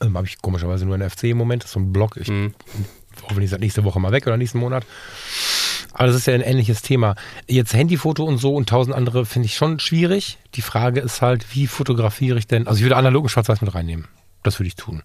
[0.00, 1.62] Ähm, Habe ich komischerweise nur ein FC im Moment.
[1.62, 2.16] Das ist so ein Blog.
[2.18, 2.52] Ich Hm.
[3.28, 4.84] hoffe, ich seit nächste Woche mal weg oder nächsten Monat.
[5.92, 7.14] Aber das ist ja ein ähnliches Thema.
[7.46, 10.38] Jetzt Handyfoto und so und tausend andere finde ich schon schwierig.
[10.54, 12.66] Die Frage ist halt, wie fotografiere ich denn?
[12.66, 14.08] Also ich würde analogen Schwarz-Weiß mit reinnehmen.
[14.42, 15.02] Das würde ich tun.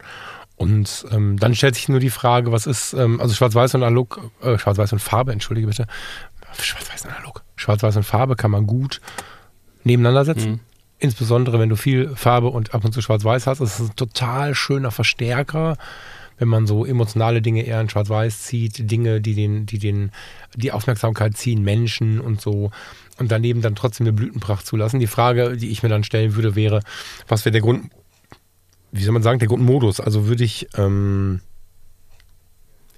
[0.56, 4.32] Und ähm, dann stellt sich nur die Frage, was ist, ähm, also Schwarz-Weiß und analog,
[4.42, 5.88] äh, Schwarz-Weiß und Farbe, entschuldige bitte.
[6.58, 7.44] Schwarz-Weiß und analog.
[7.56, 9.02] Schwarz-Weiß und Farbe kann man gut
[9.84, 10.52] nebeneinander setzen.
[10.52, 10.60] Mhm.
[11.00, 14.56] Insbesondere wenn du viel Farbe und ab und zu Schwarz-Weiß hast, ist es ein total
[14.56, 15.76] schöner Verstärker
[16.38, 20.12] wenn man so emotionale Dinge eher in Schwarz-Weiß zieht, Dinge, die den, die den,
[20.56, 22.72] die Aufmerksamkeit ziehen, Menschen und so.
[23.20, 25.00] Und daneben dann trotzdem eine Blütenpracht zulassen.
[25.00, 26.82] Die Frage, die ich mir dann stellen würde, wäre,
[27.28, 27.92] was wäre der Grund,
[28.92, 30.00] wie soll man sagen, der Grundmodus?
[30.00, 31.42] Also würde ich ähm,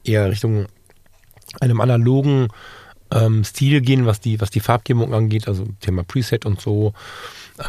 [0.03, 0.67] eher Richtung
[1.59, 2.47] einem analogen
[3.11, 6.93] ähm, Stil gehen, was die, was die Farbgebung angeht, also Thema Preset und so,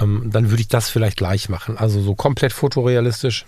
[0.00, 1.76] ähm, dann würde ich das vielleicht gleich machen.
[1.76, 3.46] Also so komplett fotorealistisch,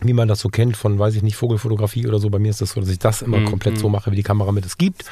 [0.00, 2.30] wie man das so kennt von, weiß ich nicht, Vogelfotografie oder so.
[2.30, 3.46] Bei mir ist das so, dass ich das immer mhm.
[3.46, 5.04] komplett so mache, wie die Kamera mit es gibt.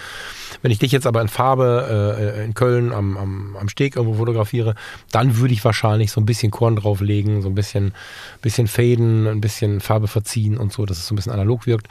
[0.63, 4.19] Wenn ich dich jetzt aber in Farbe äh, in Köln am, am, am Steg irgendwo
[4.19, 4.75] fotografiere,
[5.11, 7.95] dann würde ich wahrscheinlich so ein bisschen Korn drauflegen, so ein bisschen,
[8.43, 11.89] bisschen Faden, ein bisschen Farbe verziehen und so, dass es so ein bisschen analog wirkt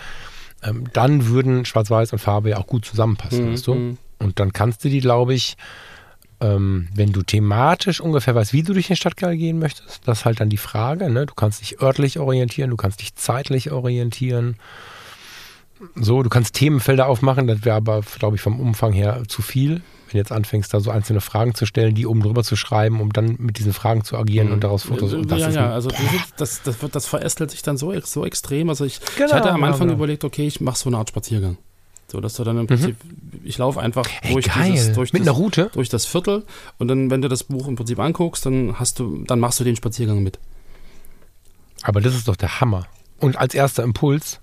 [0.63, 3.53] ähm, dann würden Schwarz-Weiß und Farbe ja auch gut zusammenpassen, mhm.
[3.53, 3.75] weißt du?
[3.75, 3.97] Mhm.
[4.19, 5.57] Und dann kannst du die, glaube ich,
[6.53, 10.25] ähm, wenn du thematisch ungefähr weißt, wie du durch den Stadtteil gehen möchtest, das ist
[10.25, 11.09] halt dann die Frage.
[11.09, 11.25] Ne?
[11.25, 14.55] Du kannst dich örtlich orientieren, du kannst dich zeitlich orientieren.
[15.95, 19.81] So, du kannst Themenfelder aufmachen, das wäre aber, glaube ich, vom Umfang her zu viel
[20.07, 23.01] wenn du jetzt anfängst, da so einzelne Fragen zu stellen, die oben drüber zu schreiben,
[23.01, 24.53] um dann mit diesen Fragen zu agieren mhm.
[24.53, 25.89] und daraus Fotos und Ja, ja, also
[26.37, 28.69] das, das, wird, das verästelt sich dann so, so extrem.
[28.69, 31.09] Also ich, genau, ich hatte am Anfang ja, überlegt, okay, ich mache so eine Art
[31.09, 31.57] Spaziergang.
[32.07, 32.67] So, dass du dann im mhm.
[32.67, 33.41] Prinzip, mhm.
[33.43, 35.69] ich laufe einfach hey, durch, dieses, durch, Mit das, einer Route?
[35.73, 36.43] durch das Viertel
[36.77, 39.63] und dann, wenn du das Buch im Prinzip anguckst, dann hast du, dann machst du
[39.63, 40.39] den Spaziergang mit.
[41.81, 42.87] Aber das ist doch der Hammer.
[43.19, 44.39] Und als erster Impuls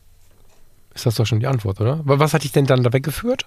[0.95, 2.01] ist das doch schon die Antwort, oder?
[2.05, 3.47] Was hat dich denn dann da weggeführt?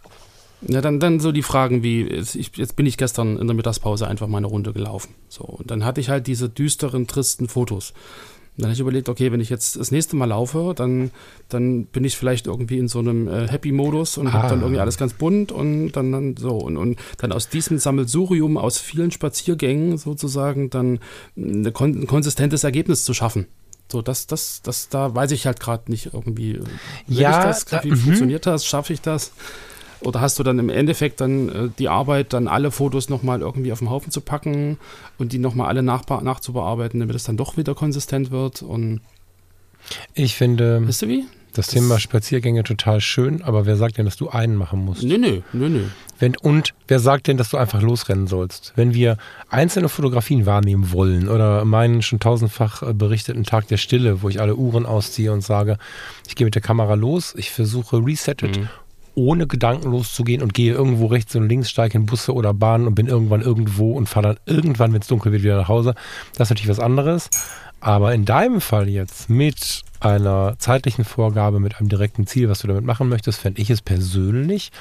[0.62, 4.08] Ja, dann, dann so die Fragen wie, ich, jetzt bin ich gestern in der Mittagspause
[4.08, 5.14] einfach mal eine Runde gelaufen.
[5.28, 7.94] So, und dann hatte ich halt diese düsteren, tristen Fotos.
[8.58, 11.12] Dann habe ich überlegt, okay, wenn ich jetzt das nächste Mal laufe, dann,
[11.50, 14.34] dann bin ich vielleicht irgendwie in so einem äh, Happy-Modus und ah.
[14.34, 16.58] habe dann irgendwie alles ganz bunt und dann, dann so.
[16.58, 21.00] Und, und dann aus diesem Sammelsurium, aus vielen Spaziergängen sozusagen, dann
[21.36, 23.48] ein konsistentes Ergebnis zu schaffen.
[23.92, 26.60] So, das, das, das, da weiß ich halt gerade nicht irgendwie.
[27.08, 28.66] Ja, das, wie da, funktioniert das?
[28.66, 29.32] Schaffe ich das?
[30.02, 33.72] Oder hast du dann im Endeffekt dann äh, die Arbeit, dann alle Fotos nochmal irgendwie
[33.72, 34.78] auf den Haufen zu packen
[35.18, 38.62] und die nochmal alle nach, nachzubearbeiten, damit es dann doch wieder konsistent wird?
[38.62, 39.02] Und
[40.14, 41.26] ich finde weißt du wie?
[41.58, 45.04] das, das Thema Spaziergänge total schön, aber wer sagt denn, dass du einen machen musst?
[45.04, 45.84] Nö, nö, nö, nö.
[46.20, 48.74] Wenn, und wer sagt denn, dass du einfach losrennen sollst?
[48.76, 49.18] Wenn wir
[49.50, 54.40] einzelne Fotografien wahrnehmen wollen oder meinen schon tausendfach äh, berichteten Tag der Stille, wo ich
[54.40, 55.78] alle Uhren ausziehe und sage,
[56.28, 58.70] ich gehe mit der Kamera los, ich versuche Resetted mhm
[59.16, 62.96] ohne Gedanken loszugehen und gehe irgendwo rechts und links, steige in Busse oder Bahnen und
[62.96, 65.96] bin irgendwann irgendwo und fahre dann irgendwann, wenn es dunkel wird, wieder nach Hause.
[66.34, 67.30] Das ist natürlich was anderes.
[67.80, 72.68] Aber in deinem Fall jetzt mit einer zeitlichen Vorgabe, mit einem direkten Ziel, was du
[72.68, 74.72] damit machen möchtest, fände ich es persönlich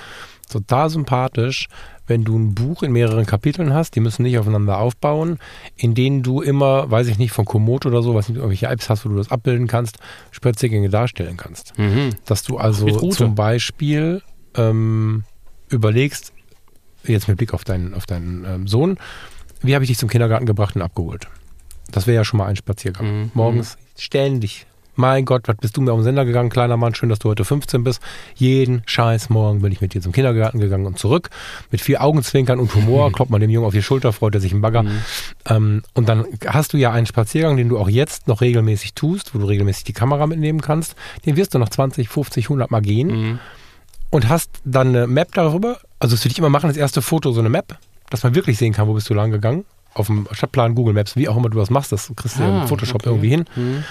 [0.50, 1.68] total sympathisch,
[2.06, 5.38] wenn du ein Buch in mehreren Kapiteln hast, die müssen nicht aufeinander aufbauen,
[5.76, 8.90] in denen du immer, weiß ich nicht, von Komoot oder so, was nicht, irgendwelche Apps
[8.90, 9.98] hast, wo du das abbilden kannst,
[10.30, 11.78] Spaziergänge darstellen kannst.
[11.78, 12.10] Mhm.
[12.26, 14.22] Dass du also zum Beispiel
[14.54, 15.24] ähm,
[15.68, 16.32] überlegst,
[17.04, 18.98] jetzt mit Blick auf deinen, auf deinen ähm, Sohn,
[19.60, 21.28] wie habe ich dich zum Kindergarten gebracht und abgeholt?
[21.90, 23.22] Das wäre ja schon mal ein Spaziergang.
[23.22, 23.30] Mhm.
[23.34, 27.09] Morgens ständig mein Gott, was bist du mir auf den Sender gegangen, kleiner Mann, schön,
[27.09, 28.00] dass du heute 15 bist.
[28.35, 31.30] Jeden scheiß Morgen bin ich mit dir zum Kindergarten gegangen und zurück.
[31.70, 34.52] Mit viel Augenzwinkern und Humor, kloppt man dem Jungen auf die Schulter, freut er sich
[34.52, 34.83] im Bagger.
[34.83, 35.02] Mhm.
[35.48, 39.35] Ähm, und dann hast du ja einen Spaziergang, den du auch jetzt noch regelmäßig tust,
[39.35, 40.94] wo du regelmäßig die Kamera mitnehmen kannst.
[41.26, 43.09] Den wirst du noch 20, 50, 100 Mal gehen.
[43.09, 43.38] Mhm.
[44.11, 45.78] Und hast dann eine Map darüber.
[45.98, 47.78] Also, das würde ich immer machen, das erste Foto, so eine Map,
[48.11, 51.16] dass man wirklich sehen kann, wo bist du lang gegangen auf dem Stadtplan, Google Maps,
[51.16, 53.09] wie auch immer du das machst, das kriegst du ah, im Photoshop okay.
[53.11, 53.44] irgendwie hin.
[53.57, 53.85] Mhm.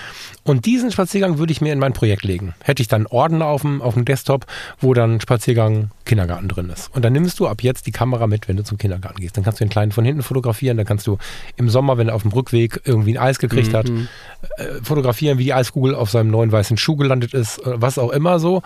[0.45, 2.53] Und diesen Spaziergang würde ich mir in mein Projekt legen.
[2.61, 4.45] Hätte ich dann Ordner auf dem, auf dem Desktop,
[4.81, 6.93] wo dann Spaziergang Kindergarten drin ist.
[6.93, 9.37] Und dann nimmst du ab jetzt die Kamera mit, wenn du zum Kindergarten gehst.
[9.37, 10.75] Dann kannst du den Kleinen von hinten fotografieren.
[10.75, 11.17] Dann kannst du
[11.55, 13.77] im Sommer, wenn er auf dem Rückweg irgendwie ein Eis gekriegt mhm.
[13.77, 18.11] hat, äh, fotografieren, wie die Eiskugel auf seinem neuen weißen Schuh gelandet ist, was auch
[18.11, 18.63] immer so.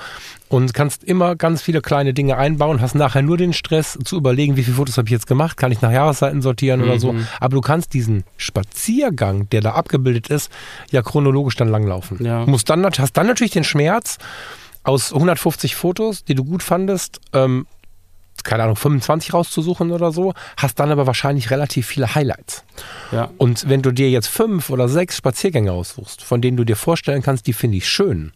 [0.49, 4.55] Und kannst immer ganz viele kleine Dinge einbauen, hast nachher nur den Stress zu überlegen,
[4.55, 6.85] wie viele Fotos habe ich jetzt gemacht, kann ich nach Jahreszeiten sortieren mhm.
[6.87, 7.15] oder so.
[7.27, 7.37] Mhm.
[7.39, 10.51] Aber du kannst diesen Spaziergang, der da abgebildet ist,
[10.91, 12.23] ja chronologisch dann langlaufen.
[12.23, 12.45] Ja.
[12.45, 14.17] Musst dann, hast dann natürlich den Schmerz,
[14.87, 17.67] aus 150 Fotos, die du gut fandest, ähm,
[18.43, 22.63] keine Ahnung, 25 rauszusuchen oder so, hast dann aber wahrscheinlich relativ viele Highlights.
[23.11, 23.29] Ja.
[23.37, 27.21] Und wenn du dir jetzt fünf oder sechs Spaziergänge aussuchst, von denen du dir vorstellen
[27.21, 28.31] kannst, die finde ich schön,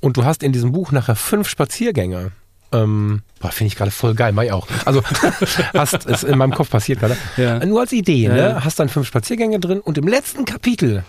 [0.00, 2.32] und du hast in diesem Buch nachher fünf Spaziergänge,
[2.74, 4.66] ähm, finde ich gerade voll geil, mach ich auch.
[4.84, 5.02] Also
[5.74, 7.16] hast es in meinem Kopf passiert gerade.
[7.36, 7.64] Ja.
[7.64, 8.38] Nur als Idee, ne?
[8.38, 8.64] ja.
[8.64, 11.04] Hast dann fünf Spaziergänge drin und im letzten Kapitel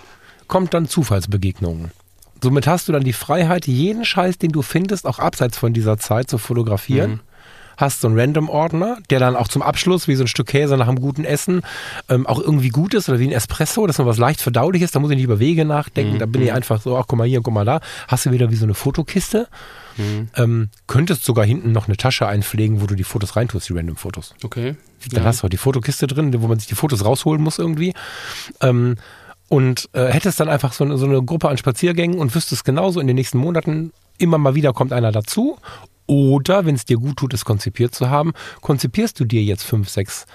[0.48, 1.92] kommt dann Zufallsbegegnungen.
[2.42, 5.98] Somit hast du dann die Freiheit, jeden Scheiß, den du findest, auch abseits von dieser
[5.98, 7.12] Zeit zu fotografieren.
[7.12, 7.20] Mhm.
[7.78, 10.88] Hast so einen Random-Ordner, der dann auch zum Abschluss wie so ein Stück Käse nach
[10.88, 11.62] einem guten Essen
[12.10, 14.96] ähm, auch irgendwie gut ist oder wie ein Espresso, dass man was leicht verdaulich ist.
[14.96, 16.16] Da muss ich nicht über Wege nachdenken.
[16.16, 16.20] Mhm.
[16.20, 17.82] Da bin ich einfach so, ach guck mal hier, guck mal da.
[18.08, 19.48] Hast du wieder wie so eine Fotokiste.
[19.98, 20.30] Mhm.
[20.36, 24.36] Ähm, könntest sogar hinten noch eine Tasche einpflegen, wo du die Fotos reintust, die Random-Fotos.
[24.44, 24.76] Okay.
[25.12, 27.94] Dann hast du auch die Fotokiste drin, wo man sich die Fotos rausholen muss irgendwie.
[28.62, 28.96] Ähm,
[29.48, 33.00] und äh, hättest dann einfach so eine, so eine Gruppe an Spaziergängen und wüsstest genauso
[33.00, 35.58] in den nächsten Monaten, immer mal wieder kommt einer dazu.
[36.08, 39.90] Oder, wenn es dir gut tut, es konzipiert zu haben, konzipierst du dir jetzt fünf,
[39.90, 40.26] sechs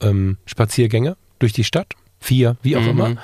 [0.00, 2.88] ähm, Spaziergänge durch die Stadt, vier, wie auch Mhm.
[2.88, 3.16] immer.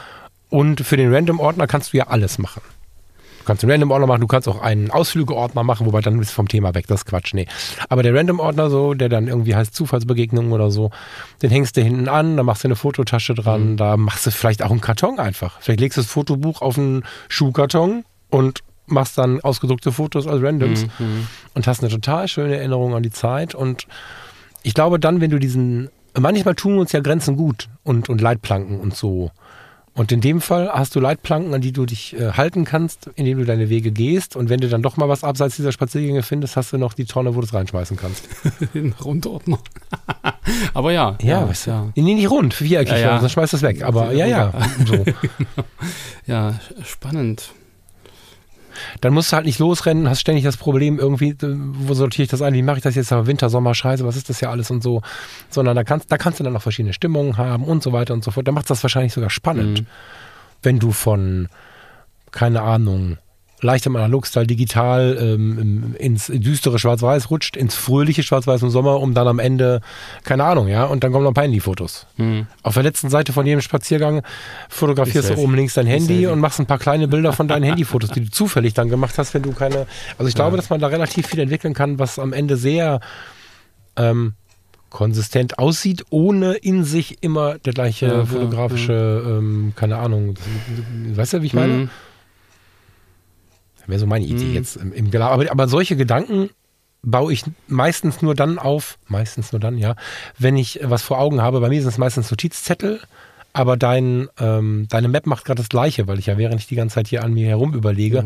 [0.48, 2.62] Und für den Random-Ordner kannst du ja alles machen.
[3.38, 6.34] Du kannst einen Random-Ordner machen, du kannst auch einen Ausflüge-Ordner machen, wobei dann bist du
[6.34, 7.46] vom Thema weg, das ist Quatsch, nee.
[7.88, 10.90] Aber der Random-Ordner so, der dann irgendwie heißt Zufallsbegegnungen oder so,
[11.40, 14.62] den hängst du hinten an, da machst du eine Fototasche dran, da machst du vielleicht
[14.62, 15.58] auch einen Karton einfach.
[15.60, 18.60] Vielleicht legst du das Fotobuch auf einen Schuhkarton und
[18.90, 21.26] machst dann ausgedruckte Fotos als Randoms Mhm.
[21.54, 23.54] und hast eine total schöne Erinnerung an die Zeit.
[23.54, 23.86] Und
[24.62, 25.88] ich glaube dann, wenn du diesen,
[26.18, 29.30] manchmal tun uns ja Grenzen gut und, und Leitplanken und so.
[29.92, 33.38] Und in dem Fall hast du Leitplanken, an die du dich äh, halten kannst, indem
[33.38, 34.36] du deine Wege gehst.
[34.36, 37.06] Und wenn du dann doch mal was abseits dieser Spaziergänge findest, hast du noch die
[37.06, 38.28] Tonne, wo du es reinschmeißen kannst.
[38.72, 39.58] In Rundordner.
[40.74, 41.16] Aber ja.
[41.20, 41.70] Ja, ja, weißt du.
[41.70, 41.88] ja.
[41.96, 43.18] Nee, nicht rund, viereckig, Ja, ja.
[43.18, 43.82] dann schmeißt du es weg.
[43.82, 44.52] Aber ja, ja,
[44.86, 45.04] so.
[46.26, 47.50] ja, spannend.
[49.00, 52.30] Dann musst du halt nicht losrennen, hast ständig das Problem irgendwie, äh, wo sortiere ich
[52.30, 54.50] das ein, wie mache ich das jetzt, aber Winter, Sommer, Scheiße, was ist das ja
[54.50, 55.02] alles und so.
[55.50, 58.24] Sondern da kannst, da kannst du dann noch verschiedene Stimmungen haben und so weiter und
[58.24, 58.46] so fort.
[58.48, 59.86] Da macht das wahrscheinlich sogar spannend, Mhm.
[60.62, 61.48] wenn du von,
[62.30, 63.16] keine Ahnung,
[63.62, 69.12] leichtem Analogstyle digital ähm, im- ins düstere Schwarz-Weiß rutscht, ins fröhliche Schwarz-Weiß im Sommer, um
[69.14, 69.80] dann am Ende,
[70.24, 72.06] keine Ahnung, ja, und dann kommen noch ein paar Handyfotos.
[72.16, 72.46] Mhm.
[72.62, 74.22] Auf der letzten Seite von jedem Spaziergang
[74.68, 78.10] fotografierst du oben links dein Handy und machst ein paar kleine Bilder von deinen Handyfotos,
[78.10, 79.86] die du zufällig dann gemacht hast, wenn du keine.
[80.18, 83.00] Also ich glaube, dass man da relativ viel entwickeln kann, was am Ende sehr
[83.96, 84.34] ähm,
[84.88, 90.34] konsistent aussieht, ohne in sich immer der gleiche Ja, ja, fotografische, Ähm, keine Ahnung.
[91.14, 91.72] Weißt du, wie ich meine?
[91.74, 91.90] Mhm.
[93.90, 94.54] Wäre so meine Idee Mhm.
[94.54, 96.50] jetzt im, im aber, aber solche Gedanken
[97.02, 99.96] baue ich meistens nur dann auf, meistens nur dann, ja,
[100.38, 101.60] wenn ich was vor Augen habe.
[101.60, 103.00] Bei mir sind es meistens Notizzettel,
[103.52, 106.74] aber dein, ähm, deine Map macht gerade das Gleiche, weil ich ja während ich die
[106.76, 108.24] ganze Zeit hier an mir herum überlege,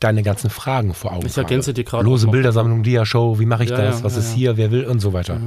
[0.00, 1.26] deine ganzen Fragen vor Augen Mhm.
[1.28, 1.74] Ich ergänze habe.
[1.74, 2.28] dir gerade Lose.
[2.28, 5.00] Bildersammlung, Dia-Show, wie mache ich Ja, das, ja, was ja, ist hier, wer will und
[5.00, 5.40] so weiter.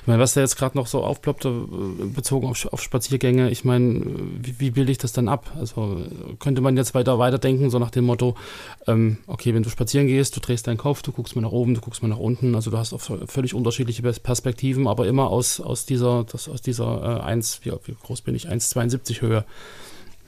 [0.00, 3.64] Ich meine, was da jetzt gerade noch so aufploppte, äh, bezogen auf, auf Spaziergänge, ich
[3.64, 4.04] meine,
[4.40, 5.52] wie, wie bilde ich das dann ab?
[5.58, 6.02] Also
[6.38, 8.36] könnte man jetzt weiter weiterdenken, so nach dem Motto,
[8.86, 11.74] ähm, okay, wenn du spazieren gehst, du drehst deinen Kopf, du guckst mal nach oben,
[11.74, 15.28] du guckst mal nach unten, also du hast auch völlig unterschiedliche Pers- Perspektiven, aber immer
[15.28, 19.44] aus, aus dieser, das, aus dieser äh, 1, wie, wie groß bin ich, 1,72 Höhe.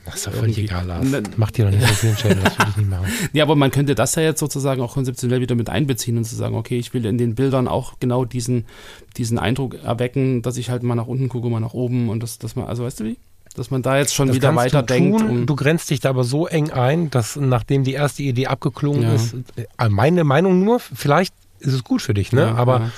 [0.05, 1.07] Das ist doch völlig egal, Lars.
[1.09, 3.07] Ne- Mach dir doch nicht so viel Channel, das will ich nicht machen.
[3.33, 6.35] Ja, aber man könnte das ja jetzt sozusagen auch konzeptionell wieder mit einbeziehen und zu
[6.35, 8.65] sagen, okay, ich will in den Bildern auch genau diesen,
[9.17, 12.39] diesen Eindruck erwecken, dass ich halt mal nach unten gucke, mal nach oben und das,
[12.39, 13.17] dass man, also weißt du wie?
[13.55, 15.21] Dass man da jetzt schon Das wieder weiterdenkt.
[15.21, 15.31] Du, tun.
[15.41, 19.03] um- du grenzt dich da aber so eng ein, dass nachdem die erste Idee abgeklungen
[19.03, 19.13] Ja.
[19.15, 22.41] ist, äh, meine Meinung nur, vielleicht ist es gut für dich, ne?
[22.41, 22.91] Ja, aber ja.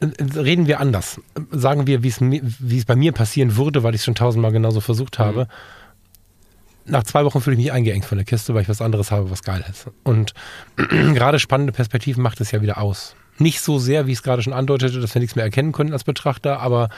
[0.00, 0.06] Äh,
[0.38, 1.20] reden wir anders.
[1.50, 5.18] Sagen wir, wie es bei mir passieren würde, weil ich es schon tausendmal genauso versucht
[5.18, 5.44] habe.
[5.44, 6.92] Mhm.
[6.92, 9.30] Nach zwei Wochen fühle ich mich eingeengt von der Kiste, weil ich was anderes habe,
[9.30, 9.86] was geil ist.
[10.04, 10.34] Und
[10.76, 13.16] gerade spannende Perspektiven macht es ja wieder aus.
[13.38, 15.92] Nicht so sehr, wie ich es gerade schon andeutete, dass wir nichts mehr erkennen können
[15.92, 16.88] als Betrachter, aber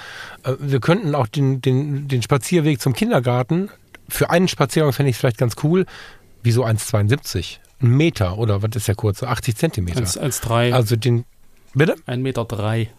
[0.44, 3.70] äh, wir könnten auch den, den, den Spazierweg zum Kindergarten,
[4.08, 5.84] für einen Spaziergang fände ich es vielleicht ganz cool,
[6.42, 7.58] wie so 1,72.
[7.80, 9.28] Ein Meter oder was ist der kurze?
[9.28, 10.00] 80 Zentimeter.
[10.00, 11.24] 1,3, Also den,
[11.78, 11.94] bitte?
[12.06, 12.44] 1,3 Meter.
[12.44, 12.90] Drei.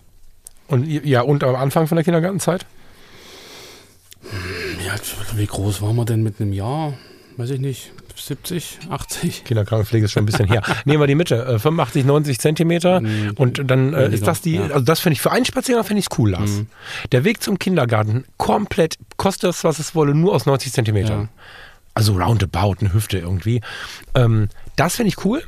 [0.67, 2.65] Und ja, und am Anfang von der Kindergartenzeit?
[4.86, 4.95] Ja,
[5.36, 6.93] wie groß waren wir denn mit einem Jahr?
[7.38, 9.43] Weiß ich nicht, 70, 80?
[9.45, 10.61] Kinderkrankenpflege ist schon ein bisschen her.
[10.86, 13.01] Nehmen wir die Mitte, äh, 85, 90 Zentimeter.
[13.01, 13.32] Mhm.
[13.38, 14.63] Und dann äh, ist das die, ja.
[14.63, 16.51] also das finde ich für einen Spaziergang finde ich cool, Lars.
[16.51, 16.67] Mhm.
[17.11, 21.21] Der Weg zum Kindergarten, komplett, kostet es, was es wolle, nur aus 90 Zentimetern.
[21.21, 21.30] Ja.
[21.95, 23.61] Also roundabout, eine Hüfte irgendwie.
[24.15, 25.41] Ähm, das finde ich cool.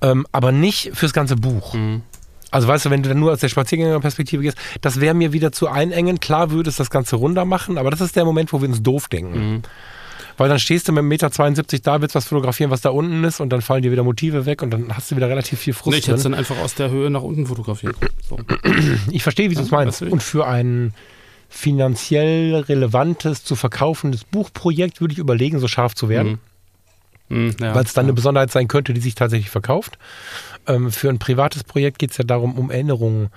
[0.00, 1.74] Ähm, aber nicht fürs ganze Buch.
[1.74, 2.02] Mhm.
[2.50, 5.52] Also weißt du, wenn du dann nur aus der Spaziergängerperspektive gehst, das wäre mir wieder
[5.52, 6.18] zu einengen.
[6.18, 8.82] Klar würde es das Ganze runder machen, aber das ist der Moment, wo wir uns
[8.82, 9.52] doof denken.
[9.52, 9.62] Mhm.
[10.38, 13.40] Weil dann stehst du mit 1,72 Meter da, willst was fotografieren, was da unten ist
[13.40, 15.92] und dann fallen dir wieder Motive weg und dann hast du wieder relativ viel Frust
[15.92, 17.96] Nee, ich hätte es dann einfach aus der Höhe nach unten fotografiert.
[18.26, 18.38] So.
[19.10, 20.00] Ich verstehe, wie du es meinst.
[20.02, 20.94] Und für ein
[21.48, 26.32] finanziell relevantes, zu verkaufendes Buchprojekt würde ich überlegen, so scharf zu werden.
[26.32, 26.38] Mhm,
[27.30, 28.08] ja, weil es dann ja.
[28.08, 29.98] eine Besonderheit sein könnte, die sich tatsächlich verkauft.
[30.66, 33.28] Ähm, für ein privates Projekt geht es ja darum, um Erinnerungen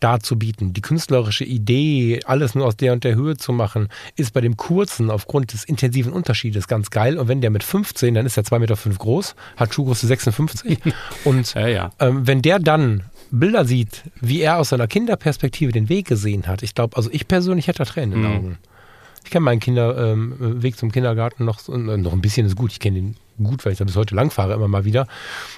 [0.00, 0.72] darzubieten.
[0.72, 4.56] Die künstlerische Idee, alles nur aus der und der Höhe zu machen, ist bei dem
[4.56, 7.18] kurzen aufgrund des intensiven Unterschiedes ganz geil.
[7.18, 10.78] Und wenn der mit 15, dann ist er 2,5 Meter fünf groß, hat Schuhgröße 56.
[11.24, 16.06] und Ja, ähm, wenn der dann Bilder sieht, wie er aus seiner Kinderperspektive den Weg
[16.06, 18.36] gesehen hat, ich glaube, also ich persönlich hätte da Tränen in den Mhm.
[18.36, 18.58] Augen.
[19.24, 22.56] Ich kenne meinen Kinderweg ähm, Weg zum Kindergarten noch, so- äh, noch ein bisschen ist
[22.56, 22.72] gut.
[22.72, 25.06] Ich kenne den gut, weil ich da bis heute lang fahre, immer mal wieder.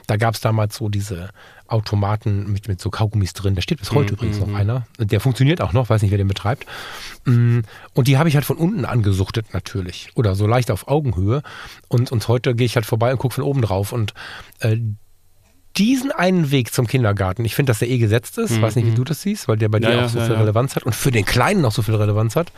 [0.06, 1.30] Da gab es damals so diese
[1.66, 3.54] Automaten mit, mit so Kaugummis drin.
[3.54, 4.56] Da steht bis heute Mhm, übrigens noch mhm.
[4.56, 4.86] einer.
[4.98, 6.66] Der funktioniert auch noch, weiß nicht, wer den betreibt.
[7.24, 7.60] Mm,
[7.94, 10.08] Und die habe ich halt von unten angesuchtet natürlich.
[10.14, 11.42] Oder so leicht auf Augenhöhe.
[11.88, 13.92] Und, und heute gehe ich halt vorbei und gucke von oben drauf.
[13.92, 14.12] Und
[14.60, 14.76] äh,
[15.76, 18.86] diesen einen Weg zum Kindergarten, ich finde, dass der eh gesetzt ist, Mhm, weiß nicht,
[18.86, 18.96] wie mhm.
[18.96, 20.40] du das siehst, weil der bei Ja, dir ja, auch so ja, viel ja.
[20.40, 22.52] Relevanz hat und für den Kleinen auch so viel Relevanz hat.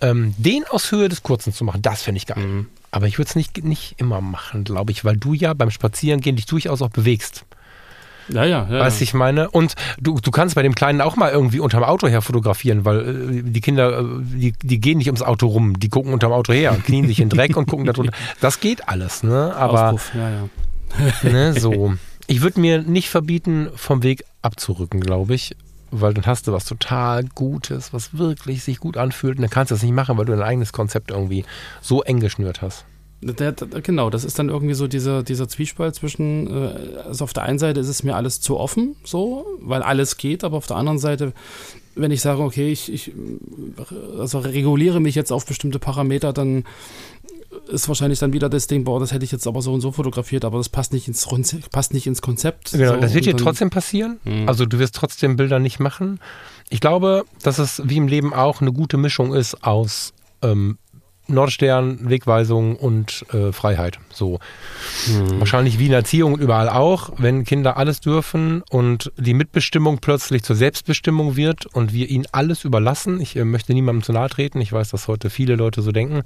[0.00, 2.44] Ähm, den aus Höhe des Kurzen zu machen, das finde ich geil.
[2.44, 2.66] Mhm.
[2.90, 6.36] Aber ich würde es nicht, nicht immer machen, glaube ich, weil du ja beim Spazierengehen
[6.36, 7.44] dich durchaus auch bewegst.
[8.28, 8.80] Ja, ja, ja.
[8.80, 9.50] Weißt ich meine?
[9.50, 13.00] Und du, du kannst bei dem Kleinen auch mal irgendwie unterm Auto her fotografieren, weil
[13.00, 16.52] äh, die Kinder, äh, die, die gehen nicht ums Auto rum, die gucken unterm Auto
[16.52, 18.12] her, knien sich in Dreck und gucken da drunter.
[18.40, 19.54] Das geht alles, ne?
[19.56, 21.30] Aber Auspuff, ja, ja.
[21.30, 21.94] ne, so.
[22.26, 25.54] Ich würde mir nicht verbieten, vom Weg abzurücken, glaube ich.
[25.96, 29.36] Weil dann hast du was total Gutes, was wirklich sich gut anfühlt.
[29.36, 31.44] Und dann kannst du das nicht machen, weil du dein eigenes Konzept irgendwie
[31.80, 32.84] so eng geschnürt hast.
[33.20, 37.58] Genau, das ist dann irgendwie so dieser, dieser Zwiespalt zwischen, äh, also auf der einen
[37.58, 40.98] Seite ist es mir alles zu offen, so, weil alles geht, aber auf der anderen
[40.98, 41.32] Seite,
[41.94, 43.12] wenn ich sage, okay, ich, ich
[44.18, 46.64] also reguliere mich jetzt auf bestimmte Parameter, dann
[47.68, 49.92] ist wahrscheinlich dann wieder das Ding, boah, das hätte ich jetzt aber so und so
[49.92, 51.26] fotografiert, aber das passt nicht ins,
[51.70, 52.72] passt nicht ins Konzept.
[52.72, 54.20] Genau, so, das wird dir trotzdem passieren.
[54.24, 54.48] Mhm.
[54.48, 56.20] Also du wirst trotzdem Bilder nicht machen.
[56.70, 60.78] Ich glaube, dass es wie im Leben auch eine gute Mischung ist aus ähm,
[61.26, 63.98] Nordstern, Wegweisung und äh, Freiheit.
[64.10, 64.40] So.
[65.06, 65.40] Mhm.
[65.40, 70.42] Wahrscheinlich wie in Erziehung und überall auch, wenn Kinder alles dürfen und die Mitbestimmung plötzlich
[70.42, 73.20] zur Selbstbestimmung wird und wir ihnen alles überlassen.
[73.20, 74.60] Ich äh, möchte niemandem zu nahe treten.
[74.60, 76.22] Ich weiß, dass heute viele Leute so denken.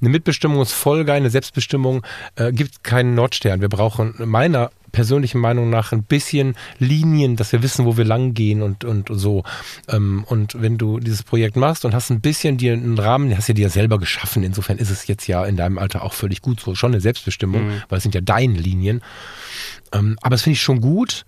[0.00, 2.04] Eine Mitbestimmung ist voll geil, eine Selbstbestimmung
[2.36, 3.60] äh, gibt keinen Nordstern.
[3.60, 8.34] Wir brauchen meiner persönlichen Meinung nach ein bisschen Linien, dass wir wissen, wo wir lang
[8.34, 9.42] gehen und, und so.
[9.88, 13.38] Ähm, und wenn du dieses Projekt machst und hast ein bisschen dir einen Rahmen, den
[13.38, 14.42] hast du dir ja selber geschaffen.
[14.42, 16.74] Insofern ist es jetzt ja in deinem Alter auch völlig gut so.
[16.74, 17.82] Schon eine Selbstbestimmung, Mhm.
[17.88, 19.02] weil es sind ja deine Linien.
[19.92, 21.24] Ähm, aber das finde ich schon gut.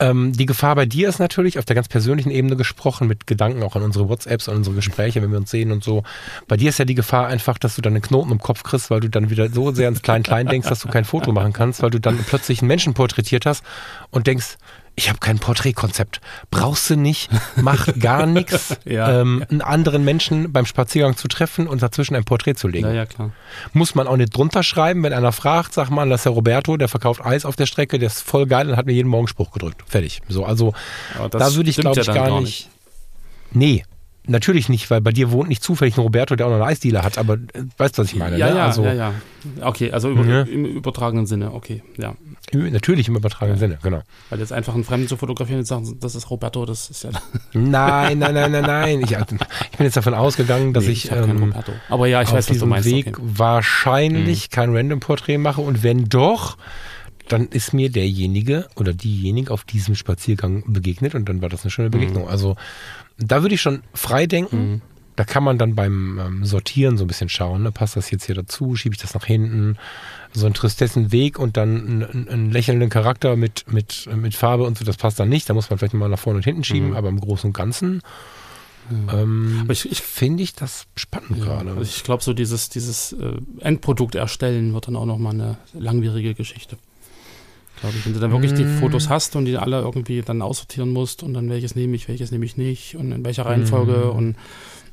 [0.00, 3.62] Ähm, die Gefahr bei dir ist natürlich auf der ganz persönlichen Ebene gesprochen, mit Gedanken
[3.62, 6.02] auch an unsere WhatsApps, an unsere Gespräche, wenn wir uns sehen und so.
[6.46, 8.90] Bei dir ist ja die Gefahr einfach, dass du dann einen Knoten im Kopf kriegst,
[8.90, 11.82] weil du dann wieder so sehr ins Klein-Klein denkst, dass du kein Foto machen kannst,
[11.82, 13.64] weil du dann plötzlich einen Menschen porträtiert hast
[14.10, 14.56] und denkst,
[14.98, 16.20] ich habe kein Porträtkonzept.
[16.50, 19.20] Brauchst du nicht, mach gar nichts, Ja.
[19.20, 22.88] ähm, einen anderen Menschen beim Spaziergang zu treffen und dazwischen ein Porträt zu legen.
[22.88, 23.30] Ja, ja, klar.
[23.72, 26.76] Muss man auch nicht drunter schreiben, wenn einer fragt, sag mal, das ist der Roberto,
[26.76, 29.28] der verkauft Eis auf der Strecke, der ist voll geil und hat mir jeden Morgen
[29.28, 29.82] Spruch gedrückt.
[29.86, 30.20] Fertig.
[30.28, 30.74] So, also
[31.30, 32.68] da würde ich, glaube ja ich, dann gar nicht.
[33.52, 33.84] Nee,
[34.28, 37.02] natürlich nicht, weil bei dir wohnt nicht zufällig ein Roberto, der auch noch einen Eisdealer
[37.02, 38.38] hat, aber äh, weißt du, was ich meine?
[38.38, 38.56] Ja, ne?
[38.56, 39.14] ja, also, ja, ja.
[39.60, 40.42] Okay, also über, Ja.
[40.42, 42.14] im übertragenen Sinne, okay, ja.
[42.50, 44.02] im- Natürlich im übertragenen Sinne, genau.
[44.30, 47.10] Weil jetzt einfach einen Fremden zu fotografieren und sagen, das ist Roberto, das ist ja.
[47.52, 49.00] Nein, nein, nein, nein, nein.
[49.00, 49.36] Ich, also,
[49.70, 51.72] ich bin jetzt davon ausgegangen, dass Nee, ich, keinen ähm, Roberto.
[51.88, 52.88] Aber ja, ich auf weiß, diesem meinst.
[52.88, 53.22] Weg Okay.
[53.22, 56.56] wahrscheinlich kein Random-Porträt mache und wenn doch,
[57.28, 61.70] dann ist mir derjenige oder diejenige auf diesem Spaziergang begegnet und dann war das eine
[61.70, 62.22] schöne Begegnung.
[62.24, 62.28] Mhm.
[62.30, 62.56] Also
[63.18, 64.82] da würde ich schon frei denken.
[65.16, 67.72] Da kann man dann beim ähm, Sortieren so ein bisschen schauen, ne?
[67.72, 69.76] passt das jetzt hier dazu, schiebe ich das nach hinten,
[70.32, 74.78] so ein tristessen Weg und dann einen, einen lächelnden Charakter mit, mit, mit Farbe und
[74.78, 75.50] so, das passt dann nicht.
[75.50, 76.96] Da muss man vielleicht mal nach vorne und hinten schieben, Mhm.
[76.96, 78.00] aber im Großen und Ganzen
[79.12, 81.70] ähm, Aber ich, ich, finde ich das spannend ja, gerade.
[81.70, 86.34] also ich glaube, so dieses, dieses äh, Endprodukt erstellen wird dann auch nochmal eine langwierige
[86.34, 86.78] Geschichte.
[87.80, 88.06] Glaube ich.
[88.06, 88.78] Wenn du dann wirklich die Mm.
[88.78, 92.30] Fotos hast und die alle irgendwie dann aussortieren musst und dann welches nehme ich, welches
[92.32, 94.16] nehme ich nicht und in welcher Reihenfolge Mm.
[94.16, 94.36] und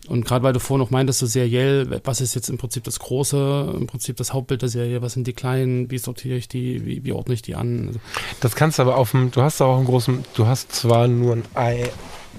[0.07, 2.99] und gerade weil du vorhin noch meintest, so seriell, was ist jetzt im Prinzip das
[2.99, 6.85] Große, im Prinzip das Hauptbild der Serie, was sind die kleinen, wie sortiere ich die,
[6.85, 7.87] wie, wie ordne ich die an?
[7.87, 7.99] Also,
[8.39, 11.39] Das kannst du aber auf dem, du hast auch einen großen, du hast zwar nur
[11.55, 11.89] ein, i-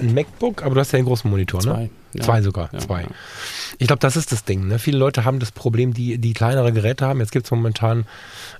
[0.00, 1.72] ein MacBook, aber du hast ja einen großen Monitor, ne?
[1.72, 1.90] zwei.
[2.12, 2.22] Ja.
[2.24, 3.02] Zwei sogar, Ja, zwei.
[3.02, 3.08] ja.
[3.78, 4.66] Ich glaube, das ist das Ding.
[4.68, 4.78] Ne?
[4.78, 7.20] Viele Leute haben das Problem, die, die kleinere Geräte haben.
[7.20, 8.06] Jetzt gibt es momentan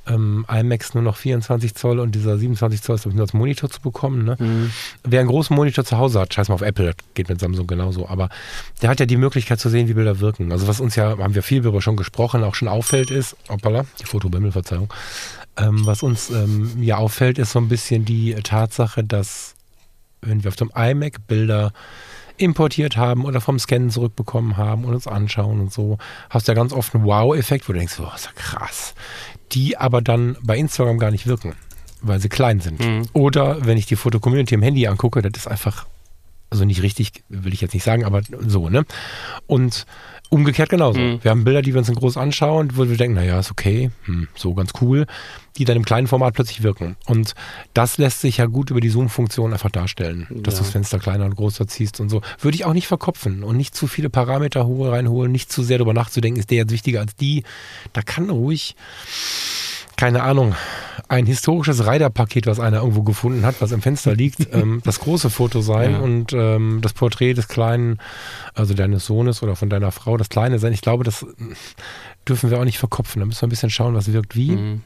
[0.06, 3.80] ähm, iMacs nur noch 24 Zoll und dieser 27 Zoll ist nur als Monitor zu
[3.80, 4.24] bekommen.
[4.24, 4.36] Ne?
[4.38, 4.70] Mhm.
[5.04, 7.66] Wer einen großen Monitor zu Hause hat, scheiß mal auf Apple, das geht mit Samsung
[7.66, 8.28] genauso, aber
[8.82, 10.52] der hat ja die Möglichkeit zu sehen, wie Bilder wirken.
[10.52, 13.86] Also was uns ja, haben wir viel darüber schon gesprochen, auch schon auffällt ist, hoppala,
[14.00, 14.92] die Fotobimmel, Verzeihung,
[15.56, 19.55] ähm, was uns ähm, ja auffällt, ist so ein bisschen die Tatsache, dass
[20.22, 21.72] wenn wir auf dem iMac Bilder
[22.38, 25.98] importiert haben oder vom Scannen zurückbekommen haben und uns anschauen und so,
[26.30, 28.94] hast du ja ganz oft einen Wow-Effekt, wo du denkst, oh, ist ja krass.
[29.52, 31.54] Die aber dann bei Instagram gar nicht wirken,
[32.02, 32.80] weil sie klein sind.
[32.80, 33.08] Mhm.
[33.12, 35.86] Oder wenn ich die Foto-Community im Handy angucke, das ist einfach
[36.56, 38.86] Also nicht richtig, will ich jetzt nicht sagen, aber so, ne?
[39.46, 39.84] Und
[40.30, 40.98] umgekehrt genauso.
[40.98, 41.18] Mhm.
[41.22, 43.90] Wir haben Bilder, die wir uns in groß anschauen, wo wir denken, naja, ist okay,
[44.06, 45.06] hm, so ganz cool,
[45.58, 46.96] die dann im kleinen Format plötzlich wirken.
[47.04, 47.34] Und
[47.74, 50.58] das lässt sich ja gut über die Zoom-Funktion einfach darstellen, dass Ja.
[50.60, 52.22] du das Fenster kleiner und größer ziehst und so.
[52.40, 55.94] Würde ich auch nicht verkopfen und nicht zu viele Parameter reinholen, nicht zu sehr darüber
[55.94, 57.44] nachzudenken, ist der jetzt wichtiger als die.
[57.92, 58.74] Da kann ruhig
[59.96, 60.54] keine Ahnung,
[61.08, 65.30] ein historisches Reiterpaket, was einer irgendwo gefunden hat, was im Fenster liegt, ähm, das große
[65.30, 65.98] Foto sein Ja.
[66.00, 67.98] und ähm, das Porträt des kleinen,
[68.54, 70.72] also deines Sohnes oder von deiner Frau, das kleine sein.
[70.72, 71.24] Ich glaube, das
[72.28, 73.20] dürfen wir auch nicht verkopfen.
[73.20, 74.50] Da müssen wir ein bisschen schauen, was wirkt wie.
[74.52, 74.82] Mhm.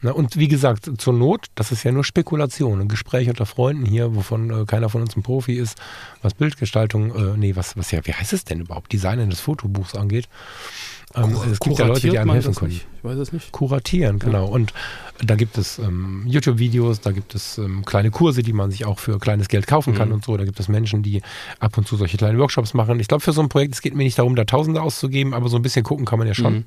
[0.00, 3.84] Na, und wie gesagt, zur Not, das ist ja nur Spekulation, ein Gespräch unter Freunden
[3.84, 5.76] hier, wovon äh, keiner von uns ein Profi ist,
[6.22, 9.96] was Bildgestaltung, äh, nee, was, was ja, wie heißt es denn überhaupt, Design eines Fotobuchs
[9.96, 10.28] angeht.
[11.14, 12.72] Ähm, es gibt ja Leute, die einem helfen können.
[12.72, 12.86] nicht?
[12.98, 13.50] Ich weiß es nicht.
[13.52, 14.46] Kuratieren, genau.
[14.46, 14.74] Und
[15.24, 18.98] da gibt es ähm, YouTube-Videos, da gibt es ähm, kleine Kurse, die man sich auch
[18.98, 20.14] für kleines Geld kaufen kann Mhm.
[20.14, 20.36] und so.
[20.36, 21.22] Da gibt es Menschen, die
[21.60, 23.00] ab und zu solche kleinen Workshops machen.
[23.00, 25.48] Ich glaube, für so ein Projekt, es geht mir nicht darum, da Tausende auszugeben, aber
[25.48, 26.54] so ein bisschen gucken kann man ja schon.
[26.54, 26.64] Mhm.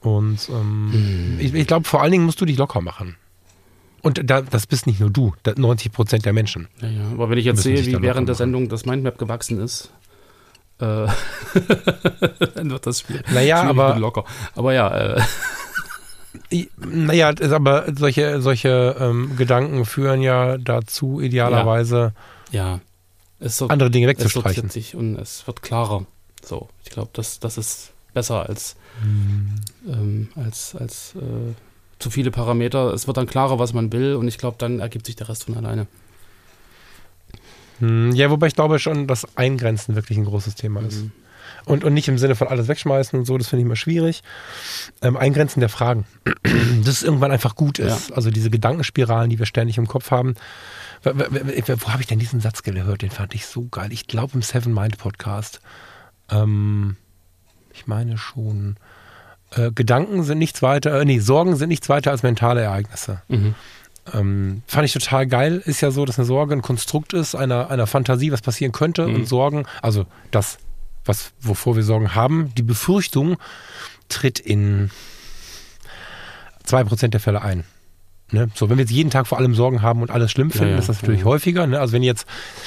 [0.00, 3.16] Und ähm, ich, ich glaube, vor allen Dingen musst du dich locker machen.
[4.02, 6.68] Und da, das bist nicht nur du, da 90 Prozent der Menschen.
[6.80, 7.00] Ja, ja.
[7.12, 8.36] Aber wenn ich jetzt sehe, wie während der.
[8.36, 9.90] Sendung das Mindmap gewachsen ist,
[10.78, 13.24] dann wird das schwierig.
[13.32, 14.24] Naja, aber- locker.
[14.54, 15.22] Aber ja, äh,
[16.78, 22.12] Naja, aber solche, solche ähm, Gedanken führen ja dazu, idealerweise
[22.52, 22.80] ja,
[23.40, 24.54] es, sort, andere Dinge es wegzustreichen.
[24.54, 26.06] sortiert sich und es wird klarer.
[26.44, 28.76] So, ich glaube, das, das ist besser als,
[29.88, 31.54] ähm, als, als äh,
[31.98, 32.92] zu viele Parameter.
[32.92, 35.44] Es wird dann klarer, was man will und ich glaube, dann ergibt sich der Rest
[35.44, 35.86] von alleine.
[37.78, 41.02] Hm, Ja, wobei ich glaube schon, dass Eingrenzen wirklich ein großes Thema ist.
[41.04, 41.12] Mhm.
[41.64, 44.22] Und, und nicht im Sinne von alles wegschmeißen und so, das finde ich immer schwierig.
[45.02, 46.04] Ähm, Eingrenzen der Fragen.
[46.44, 48.12] Dass es irgendwann einfach gut ist.
[48.12, 50.34] Also diese Gedankenspiralen, die wir ständig im Kopf haben.
[51.02, 53.02] Wo, wo, wo habe ich denn diesen Satz gehört?
[53.02, 53.92] Den fand ich so geil.
[53.92, 55.60] Ich glaube im Seven Mind Podcast.
[56.30, 56.96] Ähm,
[57.74, 58.76] ich meine schon.
[59.50, 63.22] Äh, Gedanken sind nichts weiter, äh, nee, Sorgen sind nichts weiter als mentale Ereignisse.
[63.28, 63.54] Mhm.
[64.12, 65.62] Ähm, fand ich total geil.
[65.64, 69.06] Ist ja so, dass eine Sorge ein Konstrukt ist, einer, einer Fantasie, was passieren könnte.
[69.06, 69.14] Mhm.
[69.14, 70.58] Und Sorgen, also das,
[71.04, 73.36] was, wovor wir Sorgen haben, die Befürchtung
[74.08, 74.90] tritt in
[76.66, 77.64] 2% der Fälle ein.
[78.32, 78.48] Ne?
[78.54, 80.78] So, wenn wir jetzt jeden Tag vor allem Sorgen haben und alles schlimm finden, ja,
[80.78, 81.26] ist das natürlich ja.
[81.26, 81.66] häufiger.
[81.66, 81.78] Ne?
[81.78, 82.26] Also wenn jetzt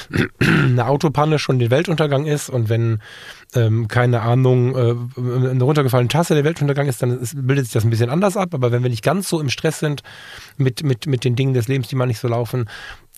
[0.39, 3.01] eine Autopanne schon der Weltuntergang ist und wenn,
[3.55, 7.83] ähm, keine Ahnung, äh, eine runtergefallene Tasse der Weltuntergang ist, dann ist, bildet sich das
[7.83, 8.53] ein bisschen anders ab.
[8.53, 10.03] Aber wenn wir nicht ganz so im Stress sind
[10.57, 12.69] mit, mit, mit den Dingen des Lebens, die mal nicht so laufen,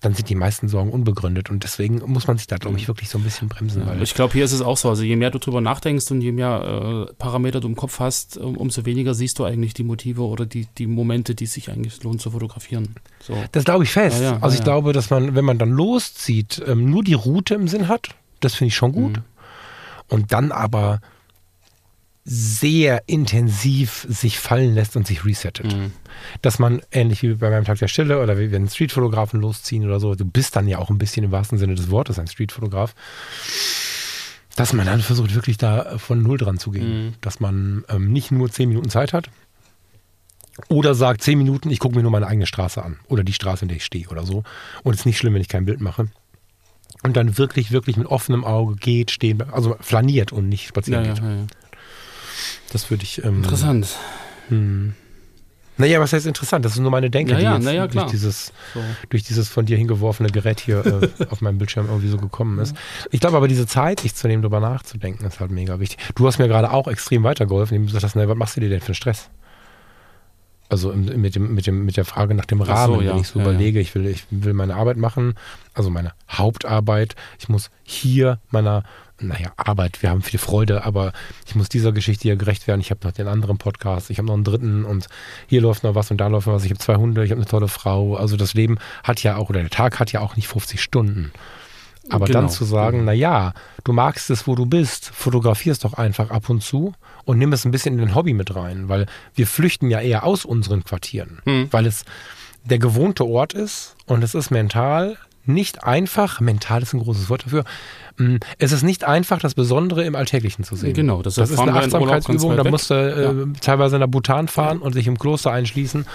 [0.01, 1.51] dann sind die meisten Sorgen unbegründet.
[1.51, 3.83] Und deswegen muss man sich da, glaube ich, wirklich so ein bisschen bremsen.
[4.01, 4.89] Ich glaube, hier ist es auch so.
[4.89, 8.37] Also je mehr du drüber nachdenkst und je mehr äh, Parameter du im Kopf hast,
[8.37, 12.01] um, umso weniger siehst du eigentlich die Motive oder die, die Momente, die sich eigentlich
[12.01, 12.95] lohnt zu fotografieren.
[13.19, 13.37] So.
[13.51, 14.21] Das glaube ich fest.
[14.21, 14.63] Ja, ja, also ich ja.
[14.63, 18.09] glaube, dass man, wenn man dann loszieht, ähm, nur die Route im Sinn hat.
[18.39, 19.17] Das finde ich schon gut.
[19.17, 19.23] Mhm.
[20.11, 20.99] Und dann aber
[22.23, 25.73] sehr intensiv sich fallen lässt und sich resettet.
[25.73, 25.91] Mhm.
[26.41, 29.99] Dass man, ähnlich wie bei meinem Tag der Stille oder wie wenn Streetfotografen losziehen oder
[29.99, 32.93] so, du bist dann ja auch ein bisschen im wahrsten Sinne des Wortes ein Streetfotograf,
[34.55, 37.05] dass man dann versucht, wirklich da von Null dran zu gehen.
[37.05, 37.13] Mhm.
[37.21, 39.29] Dass man ähm, nicht nur zehn Minuten Zeit hat
[40.67, 43.63] oder sagt, zehn Minuten, ich gucke mir nur meine eigene Straße an oder die Straße,
[43.63, 44.43] in der ich stehe oder so.
[44.83, 46.09] Und es ist nicht schlimm, wenn ich kein Bild mache.
[47.03, 51.05] Und dann wirklich, wirklich mit offenem Auge geht, stehen, bleibt, also flaniert und nicht spazieren
[51.05, 51.23] ja, geht.
[51.23, 51.47] ja, ja.
[52.71, 53.23] Das würde ich.
[53.23, 53.87] Ähm, Interessant.
[54.49, 54.93] Hm.
[55.77, 56.63] Naja, was heißt interessant?
[56.63, 58.81] Das ist nur meine Denke, Ja, die jetzt na ja, durch, dieses, So.
[59.09, 62.75] durch dieses von dir hingeworfene Gerät hier äh, auf meinem Bildschirm irgendwie so gekommen ist.
[63.09, 65.97] Ich glaube aber, diese Zeit, sich zu nehmen, darüber nachzudenken, ist halt mega wichtig.
[66.15, 68.61] Du hast mir gerade auch extrem weitergeholfen, indem du gesagt hast, na, was machst du
[68.61, 69.29] dir denn für einen Stress?
[70.71, 73.19] Also mit, dem, mit, dem, mit der Frage nach dem Ach so, Rahmen, ja, wenn
[73.19, 73.51] ich so ja, ja.
[73.51, 75.35] überlege, ich will, ich will meine Arbeit machen,
[75.73, 78.83] also meine Hauptarbeit, ich muss hier meiner,
[79.19, 81.11] naja, Arbeit, wir haben viel Freude, aber
[81.45, 82.79] ich muss dieser Geschichte hier gerecht werden.
[82.79, 85.07] Ich habe noch den anderen Podcast, ich habe noch einen dritten und
[85.47, 86.63] hier läuft noch was und da läuft noch was.
[86.63, 88.15] Ich habe zwei Hunde, ich habe eine tolle Frau.
[88.15, 91.33] Also das Leben hat ja auch, oder der Tag hat ja auch nicht 50 Stunden.
[92.09, 93.11] Aber Genau, dann zu sagen, genau.
[93.11, 96.93] na ja, du magst es, wo du bist, fotografierst doch einfach ab und zu
[97.25, 100.23] und nimm es ein bisschen in dein Hobby mit rein, weil wir flüchten ja eher
[100.23, 101.67] aus unseren Quartieren, Hm.
[101.71, 102.03] weil es
[102.63, 107.45] der gewohnte Ort ist und es ist mental nicht einfach, mental ist ein großes Wort
[107.45, 107.63] dafür,
[108.17, 110.93] mm, es ist nicht einfach, das Besondere im Alltäglichen zu sehen.
[110.93, 114.93] Genau, deshalb Das ist eine Achtsamkeitsübung, da musst du äh, teilweise nach Bhutan fahren und
[114.93, 116.05] sich im Kloster einschließen,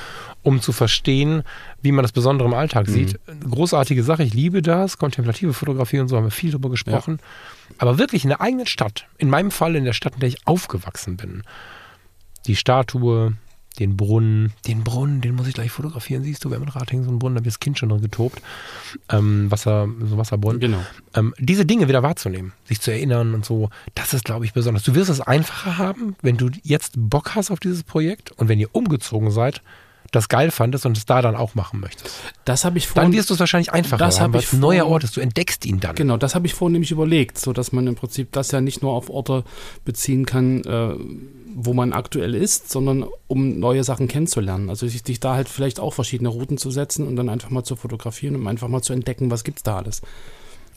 [0.47, 1.43] um zu verstehen,
[1.83, 2.93] wie man das Besondere im Alltag Mhm.
[2.93, 3.19] sieht.
[3.51, 7.19] Großartige Sache, ich liebe das, kontemplative Fotografie und so haben wir viel drüber gesprochen.
[7.79, 10.47] Aber wirklich in der eigenen Stadt, in meinem Fall in der Stadt, in der ich
[10.47, 11.43] aufgewachsen bin,
[12.47, 13.33] die Statue,
[13.81, 17.03] den Brunnen, den Brunnen, den muss ich gleich fotografieren, siehst du, wir haben in Rating
[17.03, 18.41] so einen Brunnen, da habe ich das Kind schon drin getobt.
[19.11, 20.61] Ähm, Wasser, so Wasserbrunnen.
[20.61, 20.79] Genau.
[21.15, 24.85] Ähm, diese Dinge wieder wahrzunehmen, sich zu erinnern und so, das ist, glaube ich, besonders.
[24.85, 28.61] Du wirst es einfacher haben, wenn du jetzt Bock hast auf dieses Projekt und wenn
[28.61, 29.61] ihr umgezogen seid,
[30.17, 32.13] das geil fandest und es da dann auch machen möchtest.
[32.45, 33.13] Das habe ich vorhin.
[33.13, 35.05] Dann wirst du es wahrscheinlich einfacher das haben, hab weil es ein neuer vor- Ort
[35.05, 35.17] ist.
[35.17, 35.95] Du entdeckst ihn dann.
[35.95, 38.83] Genau, das habe ich vorhin nämlich überlegt, so dass man im Prinzip das ja nicht
[38.83, 39.45] nur auf Orte
[39.85, 40.95] beziehen kann, äh,
[41.55, 44.69] wo man aktuell ist, sondern um neue Sachen kennenzulernen.
[44.69, 47.63] Also sich, sich da halt vielleicht auch verschiedene Routen zu setzen und dann einfach mal
[47.65, 50.03] zu fotografieren, um einfach mal zu entdecken, was gibt's da alles.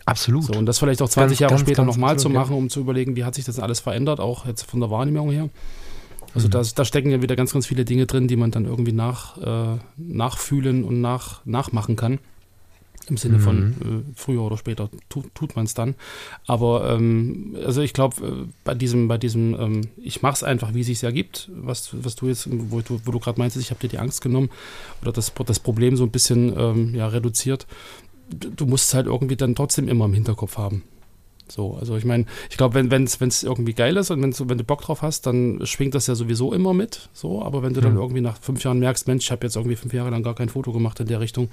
[0.05, 0.45] Absolut.
[0.45, 2.79] So, und das vielleicht auch 20 Jahre ganz, später ganz nochmal zu machen, um zu
[2.79, 5.49] überlegen, wie hat sich das alles verändert, auch jetzt von der Wahrnehmung her.
[6.35, 6.51] Also Mhm.
[6.51, 9.37] da, da stecken ja wieder ganz, ganz viele Dinge drin, die man dann irgendwie nach,
[9.37, 12.19] äh, nachfühlen und nach, nachmachen kann.
[13.07, 13.73] Im Sinne von Mhm.
[13.81, 15.95] äh, früher oder später tut, tut man es dann.
[16.45, 18.31] Aber ähm, also ich glaube, äh,
[18.63, 22.15] bei diesem, bei diesem, ähm, ich mache es einfach, wie es sich ergibt, was, was
[22.15, 24.49] du jetzt, wo du, wo du gerade meinst, ich habe dir die Angst genommen
[25.01, 27.65] oder das, das Problem so ein bisschen ähm, ja, reduziert.
[28.29, 30.83] Du du musst es halt irgendwie dann trotzdem immer im Hinterkopf haben.
[31.51, 34.57] So, also ich meine, ich glaube, wenn es wenn's irgendwie geil ist und wenn's, wenn
[34.57, 37.09] du Bock drauf hast, dann schwingt das ja sowieso immer mit.
[37.13, 37.99] So, aber wenn du dann Mhm.
[37.99, 40.49] irgendwie nach fünf Jahren merkst, Mensch, ich habe jetzt irgendwie fünf Jahre lang gar kein
[40.49, 41.49] Foto gemacht in der Richtung,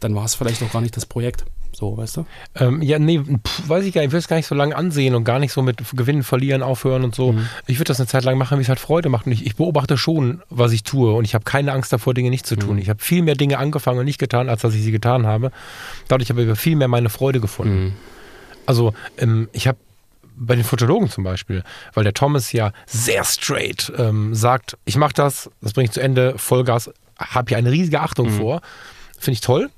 [0.00, 1.44] dann war es vielleicht auch gar nicht das Projekt.
[1.72, 2.26] So, weißt du?
[2.56, 4.08] Ähm, ja, nee, pf, weiß ich gar nicht.
[4.08, 6.62] Ich will es gar nicht so lange ansehen und gar nicht so mit Gewinnen, Verlieren,
[6.64, 7.32] Aufhören und so.
[7.32, 7.46] Mhm.
[7.68, 9.26] Ich würde das eine Zeit lang machen, wie es halt Freude macht.
[9.26, 11.12] Und ich, ich beobachte schon, was ich tue.
[11.12, 12.74] Und ich habe keine Angst davor, Dinge nicht zu tun.
[12.74, 12.78] Mhm.
[12.82, 15.52] Ich habe viel mehr Dinge angefangen und nicht getan, als dass ich sie getan habe.
[16.08, 17.84] Dadurch habe ich viel mehr meine Freude gefunden.
[17.84, 17.92] Mhm.
[18.70, 19.78] Also ähm, ich habe
[20.36, 25.12] bei den Fotologen zum Beispiel, weil der Thomas ja sehr straight ähm, sagt, ich mache
[25.12, 28.38] das, das bringe ich zu Ende, Vollgas, habe hier eine riesige Achtung Mhm.
[28.38, 28.60] vor.
[29.18, 29.70] Finde ich toll.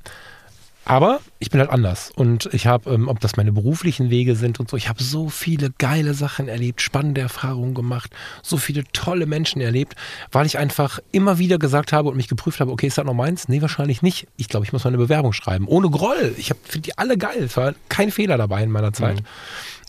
[0.84, 2.10] Aber ich bin halt anders.
[2.16, 5.28] Und ich habe, ähm, ob das meine beruflichen Wege sind und so, ich habe so
[5.28, 8.10] viele geile Sachen erlebt, spannende Erfahrungen gemacht,
[8.42, 9.94] so viele tolle Menschen erlebt,
[10.32, 13.14] weil ich einfach immer wieder gesagt habe und mich geprüft habe, okay, ist das noch
[13.14, 13.48] meins?
[13.48, 14.26] Nee, wahrscheinlich nicht.
[14.36, 15.68] Ich glaube, ich muss mal eine Bewerbung schreiben.
[15.68, 16.34] Ohne Groll.
[16.36, 17.44] Ich finde die alle geil.
[17.44, 19.20] Es war kein Fehler dabei in meiner Zeit.
[19.20, 19.26] Mhm.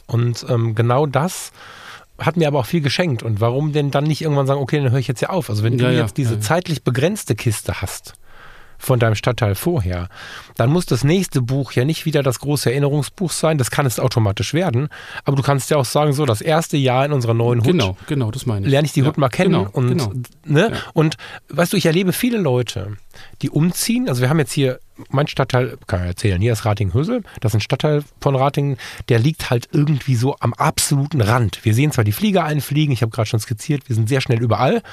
[0.05, 1.51] Und ähm, genau das
[2.19, 3.23] hat mir aber auch viel geschenkt.
[3.23, 5.49] Und warum denn dann nicht irgendwann sagen, okay, dann höre ich jetzt ja auf?
[5.49, 6.41] Also wenn Ja, du ja, jetzt diese ja, ja.
[6.41, 8.13] zeitlich begrenzte Kiste hast
[8.83, 10.09] von deinem Stadtteil vorher,
[10.55, 13.57] dann muss das nächste Buch ja nicht wieder das große Erinnerungsbuch sein.
[13.57, 14.89] Das kann es automatisch werden.
[15.25, 17.97] Aber du kannst ja auch sagen, so das erste Jahr in unserer neuen Hut Genau,
[18.07, 18.71] genau, das meine ich.
[18.71, 20.13] lerne ich die Ja, Hut mal kennen genau, und genau.
[20.45, 20.77] ne Ja.
[20.93, 21.15] und
[21.49, 22.97] weißt du, ich erlebe viele Leute,
[23.41, 24.09] die umziehen.
[24.09, 24.79] Also wir haben jetzt hier
[25.09, 27.23] mein Stadtteil, kann ich erzählen, hier ist Rating-Hösel.
[27.41, 28.77] Das ist ein Stadtteil von Rating,
[29.09, 31.63] der liegt halt irgendwie so am absoluten Rand.
[31.63, 34.41] Wir sehen zwar die Flieger einfliegen, ich habe gerade schon skizziert, wir sind sehr schnell
[34.41, 34.83] überall.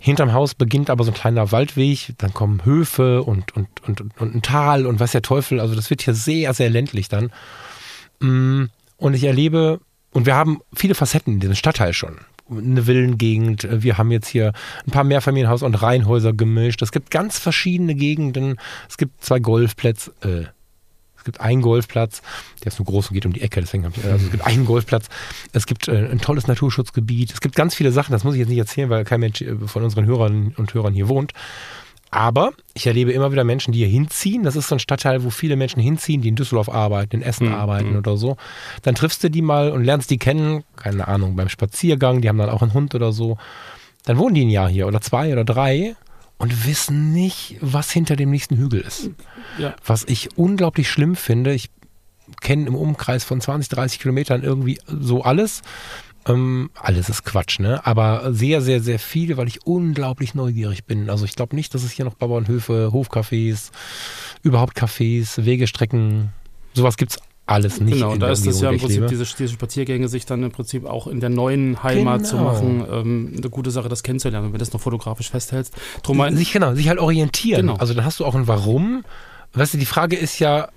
[0.00, 4.34] Hinterm Haus beginnt aber so ein kleiner Waldweg, dann kommen Höfe und, und, und, und,
[4.34, 5.60] ein Tal und was der Teufel.
[5.60, 7.30] Also das wird hier sehr, sehr ländlich dann.
[8.20, 8.64] Mm,
[8.96, 9.80] Und ich erlebe,
[10.12, 12.18] und wir haben viele Facetten in diesem Stadtteil schon.
[12.48, 14.52] Eine Villengegend, wir haben jetzt hier
[14.86, 16.80] ein paar Mehrfamilienhaus- und Reihenhäuser gemischt.
[16.80, 18.56] Es gibt ganz verschiedene Gegenden.
[18.88, 20.44] Es gibt zwei Golfplätze, äh,
[21.26, 22.22] gibt einen Golfplatz,
[22.64, 24.46] der ist nur groß und geht um die Ecke, deswegen habe ich, also es gibt
[24.46, 25.08] einen Golfplatz,
[25.52, 28.48] es gibt äh, ein tolles Naturschutzgebiet, es gibt ganz viele Sachen, das muss ich jetzt
[28.48, 31.32] nicht erzählen, weil kein Mensch äh, von unseren Hörern und Hörern hier wohnt.
[32.12, 34.44] Aber ich erlebe immer wieder Menschen, die hier hinziehen.
[34.44, 37.48] Das ist so ein Stadtteil, wo viele Menschen hinziehen, die in Düsseldorf arbeiten, in Essen
[37.48, 37.54] Mhm.
[37.54, 38.36] arbeiten oder so.
[38.82, 42.38] Dann triffst du die mal und lernst die kennen, keine Ahnung, beim Spaziergang, die haben
[42.38, 43.38] dann auch einen Hund oder so.
[44.04, 45.96] Dann wohnen die ein Jahr hier oder zwei oder drei
[46.38, 49.10] und wissen nicht, was hinter dem nächsten Hügel ist.
[49.58, 49.74] Ja.
[49.84, 51.70] Was ich unglaublich schlimm finde, ich
[52.40, 55.62] kenne im Umkreis von 20, 30 Kilometern irgendwie so alles.
[56.26, 57.86] Ähm, alles ist Quatsch, ne?
[57.86, 61.08] Aber sehr, sehr, sehr viel, weil ich unglaublich neugierig bin.
[61.08, 63.70] Also ich glaube nicht, dass es hier noch Bauernhöfe, Hofcafés,
[64.42, 66.30] überhaupt Cafés, Wegestrecken,
[66.74, 67.94] sowas gibt's alles nicht.
[67.94, 69.08] Genau, in da der ist es ja im Prinzip lebe.
[69.08, 72.52] diese, diese Spaziergänge, sich dann im Prinzip auch in der neuen Heimat zu Genau.
[72.52, 75.72] machen, ähm, eine gute Sache, das kennenzulernen, wenn du das noch fotografisch festhältst.
[76.02, 77.62] Drum sich, genau, sich halt orientieren.
[77.62, 77.76] Genau.
[77.76, 79.04] Also dann hast du auch ein Warum.
[79.54, 80.68] Weißt du, die Frage ist ja,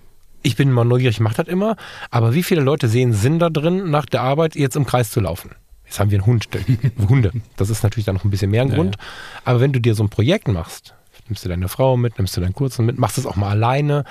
[0.44, 1.76] ich bin mal neugierig, ich mache das immer,
[2.12, 5.20] aber wie viele Leute sehen Sinn da drin, nach der Arbeit jetzt im Kreis zu
[5.20, 5.52] laufen?
[5.86, 6.48] Jetzt haben wir einen Hund,
[7.10, 7.32] Hunde.
[7.58, 8.96] Das ist natürlich dann noch ein bisschen mehr ein Ja, Grund.
[9.44, 10.94] Aber wenn du dir so ein Projekt machst,
[11.28, 14.04] nimmst du deine Frau mit, nimmst du deinen Kurzen mit, machst es auch mal alleine.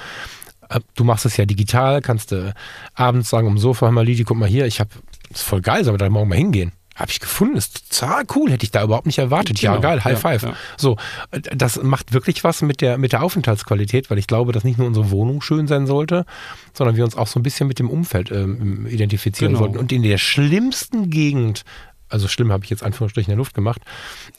[0.69, 2.55] Äh, Du machst es ja digital, kannst du
[2.95, 4.89] abends sagen, um Sofa, hör mal Lidi, guck mal hier, ich hab,
[5.31, 6.73] das ist voll geil, sollen wir da morgen mal hingehen?
[6.97, 9.61] Habe ich gefunden, ist total cool, hätte ich da überhaupt nicht erwartet.
[9.61, 10.43] Ja, Genau, geil, High ja, Five.
[10.43, 10.55] ja.
[10.77, 10.97] So,
[11.31, 14.79] äh, das macht wirklich was mit der, mit der Aufenthaltsqualität, weil ich glaube, dass nicht
[14.79, 16.27] nur unsere Wohnung schön sein sollte,
[16.75, 19.65] sondern wir uns auch so ein bisschen mit dem Umfeld ähm, identifizieren Genau.
[19.67, 19.79] sollten.
[19.79, 21.65] Und in der schlimmsten Gegend,
[22.09, 23.81] also schlimm habe ich jetzt Anführungsstrichen in der Luft gemacht,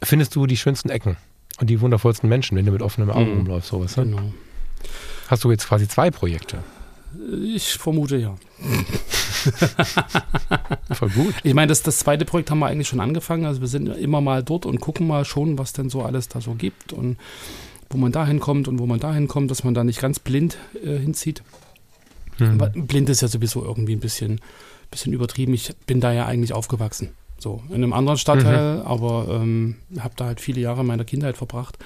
[0.04, 1.16] findest du die schönsten Ecken
[1.62, 3.38] und die wundervollsten Menschen, wenn du mit offenen Augen Mhm.
[3.38, 3.96] rumläufst, sowas.
[3.96, 4.04] Ne?
[4.04, 4.34] genau.
[5.30, 6.58] Hast du jetzt quasi zwei Projekte?
[7.44, 8.36] Ich vermute ja.
[10.96, 11.36] Voll gut.
[11.44, 13.46] Ich meine, das, das zweite Projekt haben wir eigentlich schon angefangen.
[13.46, 16.42] Also wir sind immer mal dort und gucken mal schon, was denn so alles da
[16.42, 17.18] so gibt und
[17.92, 20.58] wo man da hinkommt und wo man da hinkommt, dass man da nicht ganz blind
[20.84, 21.44] äh, hinzieht.
[22.38, 22.88] Hm.
[22.88, 24.42] Blind ist ja sowieso irgendwie ein bisschen,
[24.90, 25.54] bisschen übertrieben.
[25.54, 27.10] Ich bin da ja eigentlich aufgewachsen.
[27.38, 31.78] So, in einem anderen Stadtteil, aber ähm, habe da halt viele Jahre meiner Kindheit verbracht.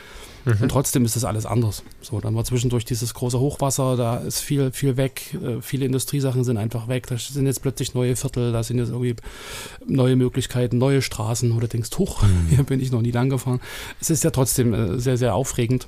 [0.45, 1.83] Und trotzdem ist das alles anders.
[2.01, 5.37] So, dann war zwischendurch dieses große Hochwasser, da ist viel, viel weg.
[5.41, 7.07] Äh, viele Industriesachen sind einfach weg.
[7.07, 9.15] Da sind jetzt plötzlich neue Viertel, da sind jetzt irgendwie
[9.87, 13.61] neue Möglichkeiten, neue Straßen, du denkst, huch, hier bin ich noch nie lang gefahren.
[14.01, 15.87] Es ist ja trotzdem äh, sehr, sehr aufregend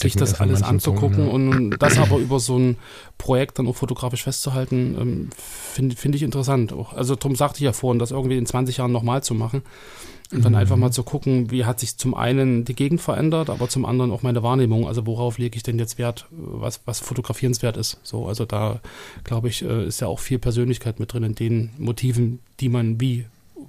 [0.00, 2.78] sich das alles anzugucken und das aber über so ein
[3.18, 6.72] Projekt dann auch fotografisch festzuhalten, ähm, finde find ich interessant.
[6.72, 9.62] Auch, also Tom sagte ja vorhin, das irgendwie in 20 Jahren nochmal zu machen
[10.32, 13.68] und dann einfach mal zu gucken, wie hat sich zum einen die Gegend verändert, aber
[13.68, 14.86] zum anderen auch meine Wahrnehmung.
[14.86, 17.98] Also worauf lege ich denn jetzt Wert, was, was fotografierenswert ist.
[18.02, 18.80] So, also da
[19.24, 23.00] glaube ich, äh, ist ja auch viel Persönlichkeit mit drin in den Motiven, die man
[23.00, 23.26] wie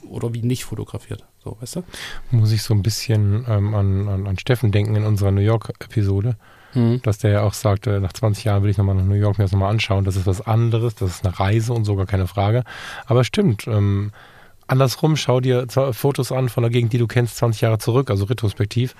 [0.10, 1.24] oder wie nicht fotografiert.
[1.44, 1.84] So, weißt du?
[2.32, 6.36] Muss ich so ein bisschen ähm, an, an, an Steffen denken in unserer New York-Episode,
[7.02, 9.46] dass der ja auch sagte, nach 20 Jahren will ich nochmal nach New York mir
[9.46, 10.06] das nochmal anschauen.
[10.06, 12.64] Das ist was anderes, das ist eine Reise und sogar keine Frage.
[13.06, 14.12] Aber stimmt, ähm,
[14.68, 18.26] andersrum, schau dir Fotos an von der Gegend, die du kennst, 20 Jahre zurück, also
[18.26, 18.96] retrospektiv.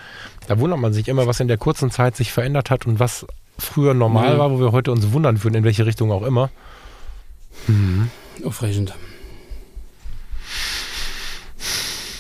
[0.48, 3.26] Da wundert man sich immer, was in der kurzen Zeit sich verändert hat und was
[3.60, 4.40] früher normal Mhm.
[4.40, 6.50] war, wo wir heute uns wundern würden, in welche Richtung auch immer.
[8.46, 8.94] Aufregend.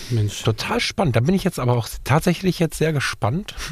[0.09, 0.41] Mensch.
[0.43, 1.15] Total spannend.
[1.15, 3.53] Da bin ich jetzt aber auch tatsächlich jetzt sehr gespannt.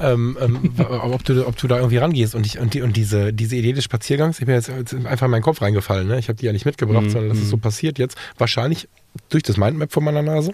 [0.00, 3.32] ähm, ähm, ob, du, ob du da irgendwie rangehst und, ich, und, die, und diese,
[3.32, 6.08] diese Idee des Spaziergangs, ich bin jetzt jetzt einfach in meinen Kopf reingefallen.
[6.08, 6.18] Ne?
[6.18, 7.50] Ich habe die ja nicht mitgebracht, Mhm, sondern das ist mhm.
[7.50, 8.16] so passiert jetzt.
[8.38, 8.88] Wahrscheinlich
[9.28, 10.52] durch das Mindmap vor meiner Nase.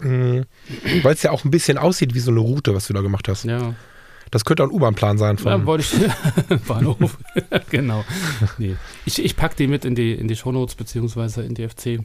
[0.00, 0.44] Mhm.
[1.02, 3.28] Weil es ja auch ein bisschen aussieht wie so eine Route, was du da gemacht
[3.28, 3.44] hast.
[3.44, 3.74] Ja,
[4.30, 5.36] Das könnte auch ein U-Bahn-Plan sein.
[5.36, 6.60] ja Von, wollte ich.
[6.68, 7.18] Bahnhof.
[7.70, 8.04] genau.
[8.58, 8.76] Nee.
[9.04, 12.00] Ich, ich packe die mit in die, in die Shownotes beziehungsweise in die FC.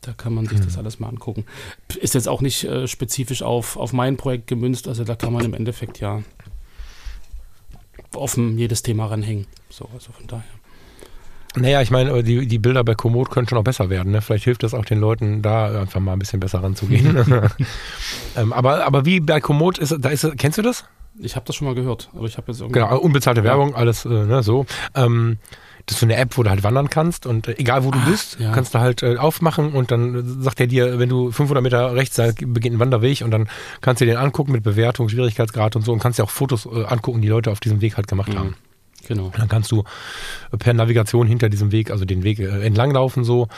[0.00, 1.44] Da kann man sich das alles mal angucken.
[2.00, 5.44] Ist jetzt auch nicht äh, spezifisch auf, auf mein Projekt gemünzt, also da kann man
[5.44, 6.22] im Endeffekt ja
[8.14, 9.46] offen jedes Thema ranhängen.
[9.70, 10.44] So, also von daher.
[11.56, 14.12] naja, ich meine, die, die Bilder bei Komoot können schon auch besser werden.
[14.12, 14.22] Ne?
[14.22, 17.16] Vielleicht hilft das auch den Leuten, da einfach mal ein bisschen besser ranzugehen.
[18.36, 20.84] ähm, aber, aber wie bei Komoot ist, da ist, kennst du das?
[21.20, 22.80] Ich habe das schon mal gehört, aber ich habe jetzt irgendwie.
[22.80, 24.66] Genau, unbezahlte Werbung, alles äh, ne, so.
[24.94, 25.38] Ähm,
[25.88, 27.98] das ist so eine App, wo du halt wandern kannst und äh, egal wo du
[28.00, 28.52] bist, ja.
[28.52, 32.16] kannst du halt äh, aufmachen und dann sagt er dir, wenn du 500 Meter rechts
[32.16, 33.48] da beginnt ein Wanderweg und dann
[33.80, 36.66] kannst du dir den angucken mit Bewertung, Schwierigkeitsgrad und so und kannst dir auch Fotos
[36.66, 38.54] äh, angucken, die Leute auf diesem Weg halt gemacht haben.
[39.06, 39.26] Genau.
[39.26, 39.84] Und dann kannst du
[40.58, 43.48] per Navigation hinter diesem Weg, also den Weg äh, entlanglaufen so.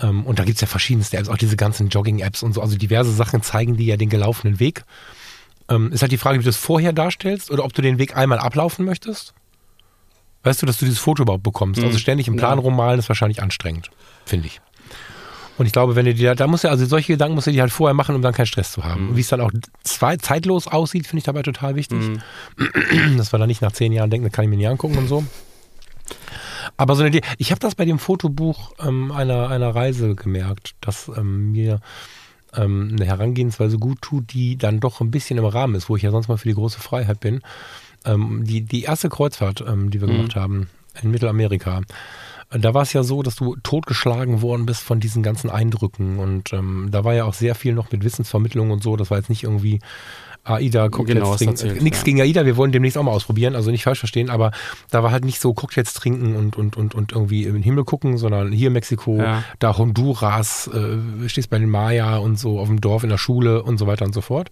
[0.00, 2.60] Ähm, und da gibt's ja verschiedenste Apps, auch diese ganzen Jogging-Apps und so.
[2.60, 4.82] Also diverse Sachen zeigen dir ja den gelaufenen Weg.
[5.68, 8.16] Ähm, ist halt die Frage, wie du das vorher darstellst oder ob du den Weg
[8.16, 9.34] einmal ablaufen möchtest.
[10.44, 11.82] Weißt du, dass du dieses Foto überhaupt bekommst?
[11.82, 12.62] Also ständig im Plan Ja.
[12.62, 13.90] rummalen ist wahrscheinlich anstrengend,
[14.24, 14.60] finde ich.
[15.58, 17.62] Und ich glaube, wenn du dir, da musst du, also solche Gedanken musst du dir
[17.62, 19.08] halt vorher machen, um dann keinen Stress zu haben.
[19.08, 19.50] Und wie es dann auch
[19.82, 21.98] zwei, zeitlos aussieht, finde ich dabei total wichtig.
[23.16, 25.08] Dass wir da nicht nach zehn Jahren denken, das kann ich mir nie angucken und
[25.08, 25.24] so.
[26.76, 30.74] Aber so eine Idee, ich habe das bei dem Fotobuch ähm, einer, einer Reise gemerkt,
[30.80, 31.80] dass ähm, mir
[32.54, 36.02] ähm, eine Herangehensweise gut tut, die dann doch ein bisschen im Rahmen ist, wo ich
[36.02, 37.40] ja sonst mal für die große Freiheit bin.
[38.08, 40.68] Ähm, die, die erste Kreuzfahrt, ähm, die wir gemacht haben
[41.02, 41.82] in Mittelamerika,
[42.50, 46.18] äh, da war es ja so, dass du totgeschlagen worden bist von diesen ganzen Eindrücken.
[46.18, 48.96] Und ähm, da war ja auch sehr viel noch mit Wissensvermittlung und so.
[48.96, 49.80] Das war jetzt nicht irgendwie
[50.44, 51.54] AIDA, Cocktails Genau, trinken.
[51.56, 52.04] erzählt, Nichts ja.
[52.04, 54.52] gegen AIDA, wir wollen demnächst auch mal ausprobieren, also nicht falsch verstehen, aber
[54.88, 57.84] da war halt nicht so Cocktails trinken und, und, und, und irgendwie in den Himmel
[57.84, 59.44] gucken, sondern hier Mexiko, Ja.
[59.58, 63.62] da Honduras, äh, stehst bei den Maya und so auf dem Dorf in der Schule
[63.62, 64.48] und so weiter und so fort.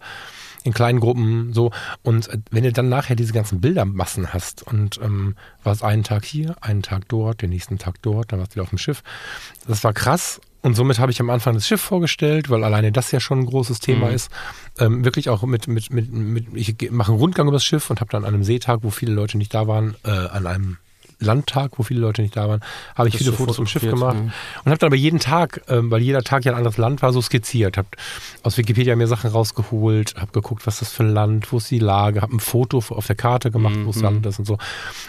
[0.67, 1.71] In kleinen Gruppen, so.
[2.03, 6.25] Und äh, wenn du dann nachher diese ganzen Bildermassen hast und ähm, warst einen Tag
[6.25, 9.01] hier, einen Tag dort, den nächsten Tag dort, dann warst du wieder auf dem Schiff.
[9.65, 10.41] Das war krass.
[10.63, 13.45] Und somit habe ich am Anfang das Schiff vorgestellt, weil alleine das ja schon ein
[13.45, 14.13] großes Thema Mhm.
[14.15, 14.29] ist.
[14.77, 18.11] Ähm, wirklich auch mit, mit, mit, mit ich mache einen Rundgang übers Schiff und habe
[18.11, 20.77] dann an einem Seetag, wo viele Leute nicht da waren, äh, an einem
[21.19, 22.61] Landtag, wo viele Leute nicht da waren,
[22.95, 24.17] habe ich Das viele Fotos vom Schiff gemacht.
[24.17, 24.31] Und
[24.65, 27.21] habe dann aber jeden Tag, ähm, weil jeder Tag ja ein anderes Land war, so
[27.21, 27.77] skizziert.
[27.77, 27.87] Habe
[28.43, 31.79] aus Wikipedia mir Sachen rausgeholt, habe geguckt, was das für ein Land, wo ist die
[31.79, 34.57] Lage, habe ein Foto auf der Karte gemacht, wo das Land ist und so.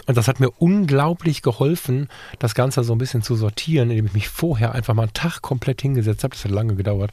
[0.07, 4.15] Und das hat mir unglaublich geholfen, das Ganze so ein bisschen zu sortieren, indem ich
[4.15, 6.35] mich vorher einfach mal einen Tag komplett hingesetzt habe.
[6.35, 7.11] Das hat lange gedauert.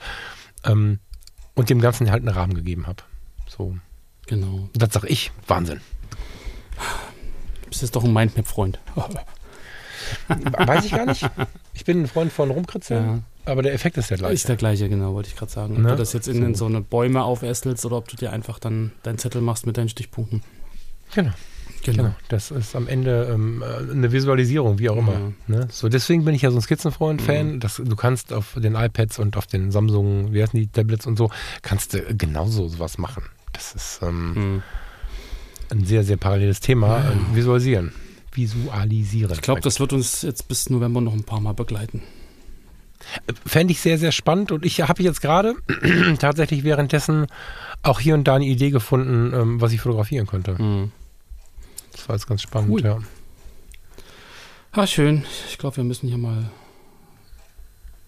[0.63, 0.99] Ähm,
[1.53, 3.03] und dem Ganzen halt einen Rahmen gegeben habe.
[3.47, 3.77] So.
[4.27, 4.69] Genau.
[4.73, 5.81] Das sage ich, Wahnsinn.
[7.75, 8.79] Bist jetzt doch ein Mindmap-Freund.
[10.27, 11.27] Weiß ich gar nicht.
[11.73, 13.19] Ich bin ein Freund von Rumkritzeln, Ja.
[13.51, 14.33] aber der Effekt ist der gleiche.
[14.33, 15.75] Ist der gleiche, genau, wollte ich gerade sagen.
[15.75, 15.89] Ob Ne?
[15.89, 18.91] du das jetzt in, in so eine Bäume aufästelst oder ob du dir einfach dann
[19.03, 20.41] deinen Zettel machst mit deinen Stichpunkten.
[21.13, 21.31] Genau.
[21.83, 22.03] Genau.
[22.03, 25.13] Genau, das ist am Ende ähm, äh, eine Visualisierung, wie auch immer.
[25.13, 25.31] Ja.
[25.47, 25.67] Ne?
[25.69, 27.59] So, deswegen bin ich ja so ein Skizzenfreund-Fan.
[27.59, 31.17] dass Du kannst auf den iPads und auf den Samsung, wie heißen die Tablets und
[31.17, 31.29] so,
[31.61, 33.23] kannst du genauso sowas machen.
[33.53, 34.63] Das ist ähm, Mhm.
[35.69, 36.99] Ein sehr, sehr paralleles Thema.
[36.99, 37.91] Äh, visualisieren.
[38.33, 39.31] Visualisieren.
[39.33, 42.01] Ich glaube, das wird uns jetzt bis November noch ein paar Mal begleiten.
[43.45, 45.55] Fände ich sehr, sehr spannend und ich habe jetzt gerade
[46.19, 47.27] tatsächlich währenddessen
[47.83, 50.61] auch hier und da eine Idee gefunden, ähm, was ich fotografieren könnte.
[50.61, 50.91] Mhm.
[51.91, 52.81] Das war jetzt ganz spannend, Cool.
[52.83, 52.99] ja.
[54.71, 55.23] Ah, schön.
[55.49, 56.49] Ich glaube, wir müssen hier mal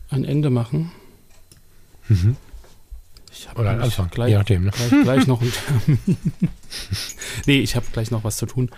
[0.10, 0.91] ein Ende machen.
[2.10, 2.36] Mhm.
[3.39, 4.65] Ich Oder nämlich Anfang, Gleich, je nachdem.
[4.65, 4.71] Ne?
[4.71, 5.41] gleich, gleich noch
[7.45, 8.69] nee, ich habe gleich noch was zu tun.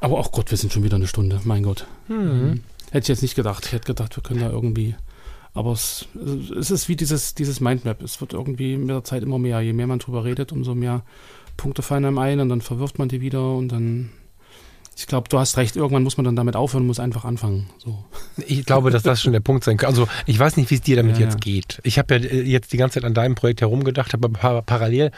[0.00, 1.40] Aber auch Gott, wir sind schon wieder eine Stunde.
[1.44, 1.86] Mein Gott.
[2.08, 2.62] Mhm.
[2.90, 3.66] Hätte ich jetzt nicht gedacht.
[3.66, 4.94] Ich hätte gedacht, wir können da irgendwie.
[5.52, 6.06] Aber es,
[6.58, 8.02] es ist wie dieses, dieses Mindmap.
[8.02, 9.60] Es wird irgendwie mit der Zeit immer mehr.
[9.60, 11.02] Je mehr man drüber redet, umso mehr
[11.56, 14.10] Punkte fallen einem ein und dann verwirft man die wieder und dann.
[15.00, 15.76] Ich glaube, du hast recht.
[15.76, 17.70] Irgendwann muss man dann damit aufhören und muss einfach anfangen.
[17.78, 18.04] So.
[18.46, 19.88] Ich glaube, dass das schon der Punkt sein kann.
[19.88, 21.38] Also ich weiß nicht, wie es dir damit Ja, jetzt ja.
[21.38, 21.80] geht.
[21.84, 24.60] Ich habe ja äh, jetzt die ganze Zeit an deinem Projekt herumgedacht, habe aber par
[24.62, 25.10] parallel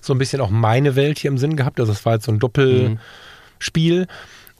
[0.00, 1.78] so ein bisschen auch meine Welt hier im Sinn gehabt.
[1.78, 4.00] Also es war jetzt so ein Doppelspiel.
[4.00, 4.06] Mhm.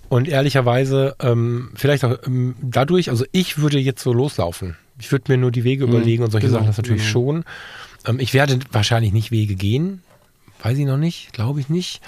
[0.09, 4.77] Und ehrlicherweise, ähm, vielleicht auch ähm, dadurch, also ich würde jetzt so loslaufen.
[5.01, 7.13] Ich würde mir nur die Wege Mhm, überlegen und solche genau, Sachen, das natürlich genau.
[7.13, 7.45] schon.
[8.07, 10.03] Ähm, ich werde wahrscheinlich nicht Wege gehen.
[10.63, 12.01] Weiß ich noch nicht, glaube ich nicht.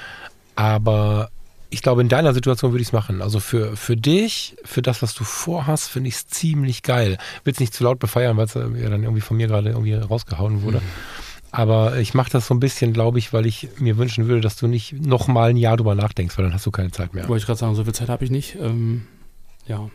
[0.54, 1.30] Aber
[1.72, 3.22] ich glaube, in deiner Situation würde ich es machen.
[3.22, 7.16] Also für, für dich, für das, was du vorhast, finde ich es ziemlich geil.
[7.44, 9.70] Will es nicht zu laut befeiern, weil es äh, ja dann irgendwie von mir gerade
[9.70, 10.78] irgendwie rausgehauen wurde.
[10.78, 10.88] Mhm.
[11.50, 14.56] Aber ich mache das so ein bisschen, glaube ich, weil ich mir wünschen würde, dass
[14.56, 17.26] du nicht noch mal ein Jahr drüber nachdenkst, weil dann hast du keine Zeit mehr.
[17.28, 18.56] Wollte ich gerade sagen, so viel Zeit habe ich nicht.
[18.56, 19.06] Ähm,
[19.66, 19.88] ja.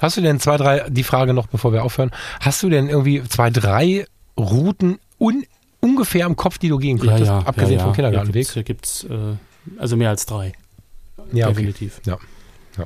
[0.00, 2.10] Hast du denn zwei, drei, die Frage noch, bevor wir aufhören,
[2.40, 4.06] hast du denn irgendwie zwei, drei
[4.38, 5.44] Routen un,
[5.80, 7.94] ungefähr im Kopf, die du gehen könntest, abgesehen ja, vom ja.
[7.94, 8.50] Kindergartenweg?
[8.50, 9.36] Hier gibt es äh,
[9.78, 10.52] also mehr als drei.
[11.32, 11.54] Ja, okay.
[11.54, 12.00] definitiv.
[12.04, 12.18] Ja.
[12.78, 12.84] Ja.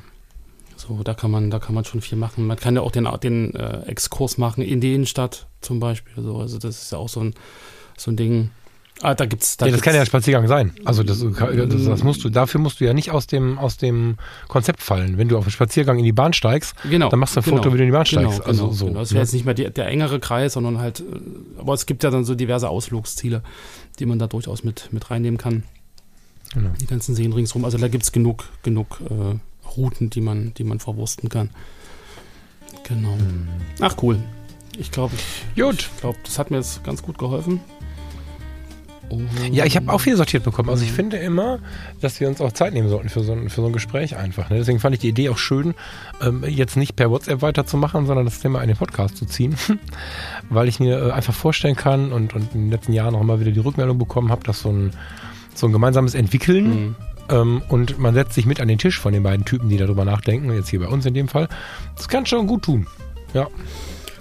[0.76, 2.46] So, da kann man, da kann man schon viel machen.
[2.46, 6.22] Man kann ja auch den, den äh, Exkurs machen in die Innenstadt zum Beispiel.
[6.22, 7.34] So, also das ist ja auch so ein,
[7.96, 8.50] so ein Ding.
[9.02, 10.72] Ah, da gibt's, da ja, das gibt's, kann ja ein Spaziergang sein.
[10.84, 14.16] Also das, das, das musst du, dafür musst du ja nicht aus dem, aus dem
[14.46, 15.16] Konzept fallen.
[15.16, 17.56] Wenn du auf den Spaziergang in die Bahn steigst, genau, dann machst du ein genau,
[17.58, 18.46] Foto, wie du in die Bahn Genau, steigst.
[18.46, 18.86] also genau, so.
[18.86, 19.00] genau.
[19.00, 19.14] Das ne?
[19.14, 21.04] wäre jetzt nicht mehr die, der engere Kreis, sondern halt, äh,
[21.58, 23.42] aber es gibt ja dann so diverse Ausflugsziele,
[23.98, 25.62] die man da durchaus mit, mit reinnehmen kann.
[26.54, 26.70] Genau.
[26.80, 27.64] Die ganzen Seen ringsrum.
[27.64, 29.36] Also da gibt es genug, genug äh,
[29.76, 31.50] Routen, die man, die man verwursten kann.
[32.88, 33.12] Genau.
[33.14, 33.48] Hm.
[33.80, 34.18] Ach cool.
[34.78, 35.14] Ich glaube,
[35.54, 35.88] ich, Gut.
[35.94, 37.60] ich glaube, das hat mir jetzt ganz gut geholfen.
[39.08, 40.70] Und- Ja, ich habe auch viel sortiert bekommen.
[40.70, 40.88] Also Mhm.
[40.88, 41.58] ich finde immer,
[42.00, 44.50] dass wir uns auch Zeit nehmen sollten für so ein, für so ein Gespräch einfach.
[44.50, 44.58] Ne?
[44.58, 45.74] Deswegen fand ich die Idee auch schön,
[46.22, 49.56] ähm, jetzt nicht per WhatsApp weiterzumachen, sondern das Thema in den Podcast zu ziehen.
[50.48, 53.40] Weil ich mir äh, einfach vorstellen kann und, und in den letzten Jahren auch immer
[53.40, 54.92] wieder die Rückmeldung bekommen habe, dass so ein,
[55.60, 56.96] so ein gemeinsames Entwickeln Mhm.
[57.28, 60.04] ähm, und man setzt sich mit an den Tisch von den beiden Typen, die darüber
[60.04, 61.48] nachdenken, jetzt hier bei uns in dem Fall.
[61.96, 62.86] Das kann schon gut tun.
[63.34, 63.46] Ja.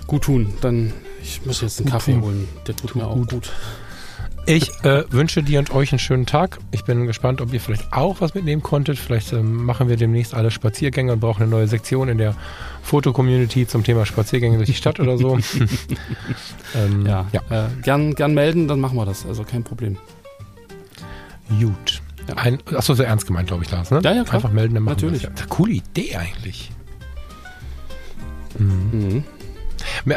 [0.07, 0.53] Gut tun.
[0.61, 2.21] Dann, ich muss jetzt einen Gut Kaffee tun.
[2.21, 2.47] holen.
[2.67, 3.29] Der tut, Tut mir auch gut.
[3.29, 3.51] gut.
[4.45, 6.57] Ich äh, wünsche dir und euch einen schönen Tag.
[6.71, 8.97] Ich bin gespannt, ob ihr vielleicht auch was mitnehmen konntet.
[8.97, 12.33] Vielleicht ähm, machen wir demnächst alle Spaziergänge und brauchen eine neue Sektion in der
[12.81, 15.37] Foto-Community zum Thema Spaziergänge durch die Stadt oder so.
[16.75, 17.65] ähm, Ja, ja.
[17.65, 19.25] Äh, gern, gern melden, dann machen wir das.
[19.25, 19.97] Also kein Problem.
[21.49, 22.01] Gut.
[22.27, 22.35] Ja.
[22.35, 23.91] Ein, achso, sehr ernst gemeint, glaube ich, Lars.
[23.91, 24.01] Ne?
[24.03, 24.35] Ja, ja, klar.
[24.35, 25.23] Einfach melden, dann machen Natürlich.
[25.23, 25.41] wir das.
[25.41, 26.71] Ja, coole Idee eigentlich.
[28.57, 29.23] Mhm.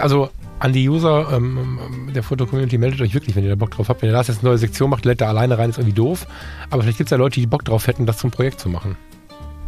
[0.00, 3.88] Also an die User ähm, der Foto-Community, meldet euch wirklich, wenn ihr da Bock drauf
[3.88, 4.02] habt.
[4.02, 6.26] Wenn ihr Lars jetzt eine neue Sektion macht, lädt da alleine rein, ist irgendwie doof.
[6.70, 8.96] Aber vielleicht gibt es ja Leute, die Bock drauf hätten, das zum Projekt zu machen.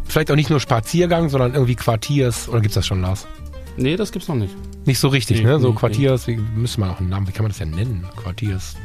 [0.05, 2.47] Vielleicht auch nicht nur Spaziergang, sondern irgendwie Quartiers.
[2.47, 3.27] Oder gibt es das schon, Lars?
[3.75, 4.55] Nee, das gibt's noch nicht.
[4.85, 5.59] Nicht so richtig, Nee, ne?
[5.59, 8.05] So nee, Quartiers, wie müssen wir auch einen Namen, wie kann man das denn nennen?
[8.15, 8.75] Quartiers.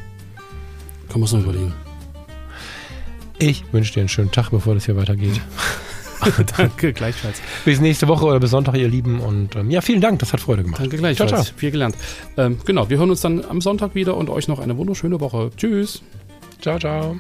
[1.08, 1.74] Kann man es noch überlegen.
[3.40, 5.40] Ich wünsche dir einen schönen Tag, bevor das hier weitergeht.
[6.56, 7.40] Danke, gleichfalls.
[7.64, 9.20] bis nächste Woche oder bis Sonntag, ihr Lieben.
[9.20, 10.80] Und ähm, ja, vielen Dank, das hat Freude gemacht.
[10.80, 11.30] Danke gleichfalls.
[11.30, 11.54] Ciao, ciao.
[11.56, 11.96] Viel gelernt.
[12.36, 15.50] Ähm, genau, wir hören uns dann am Sonntag wieder und euch noch eine wunderschöne Woche.
[15.56, 16.02] Tschüss.
[16.60, 17.16] Ciao, ciao.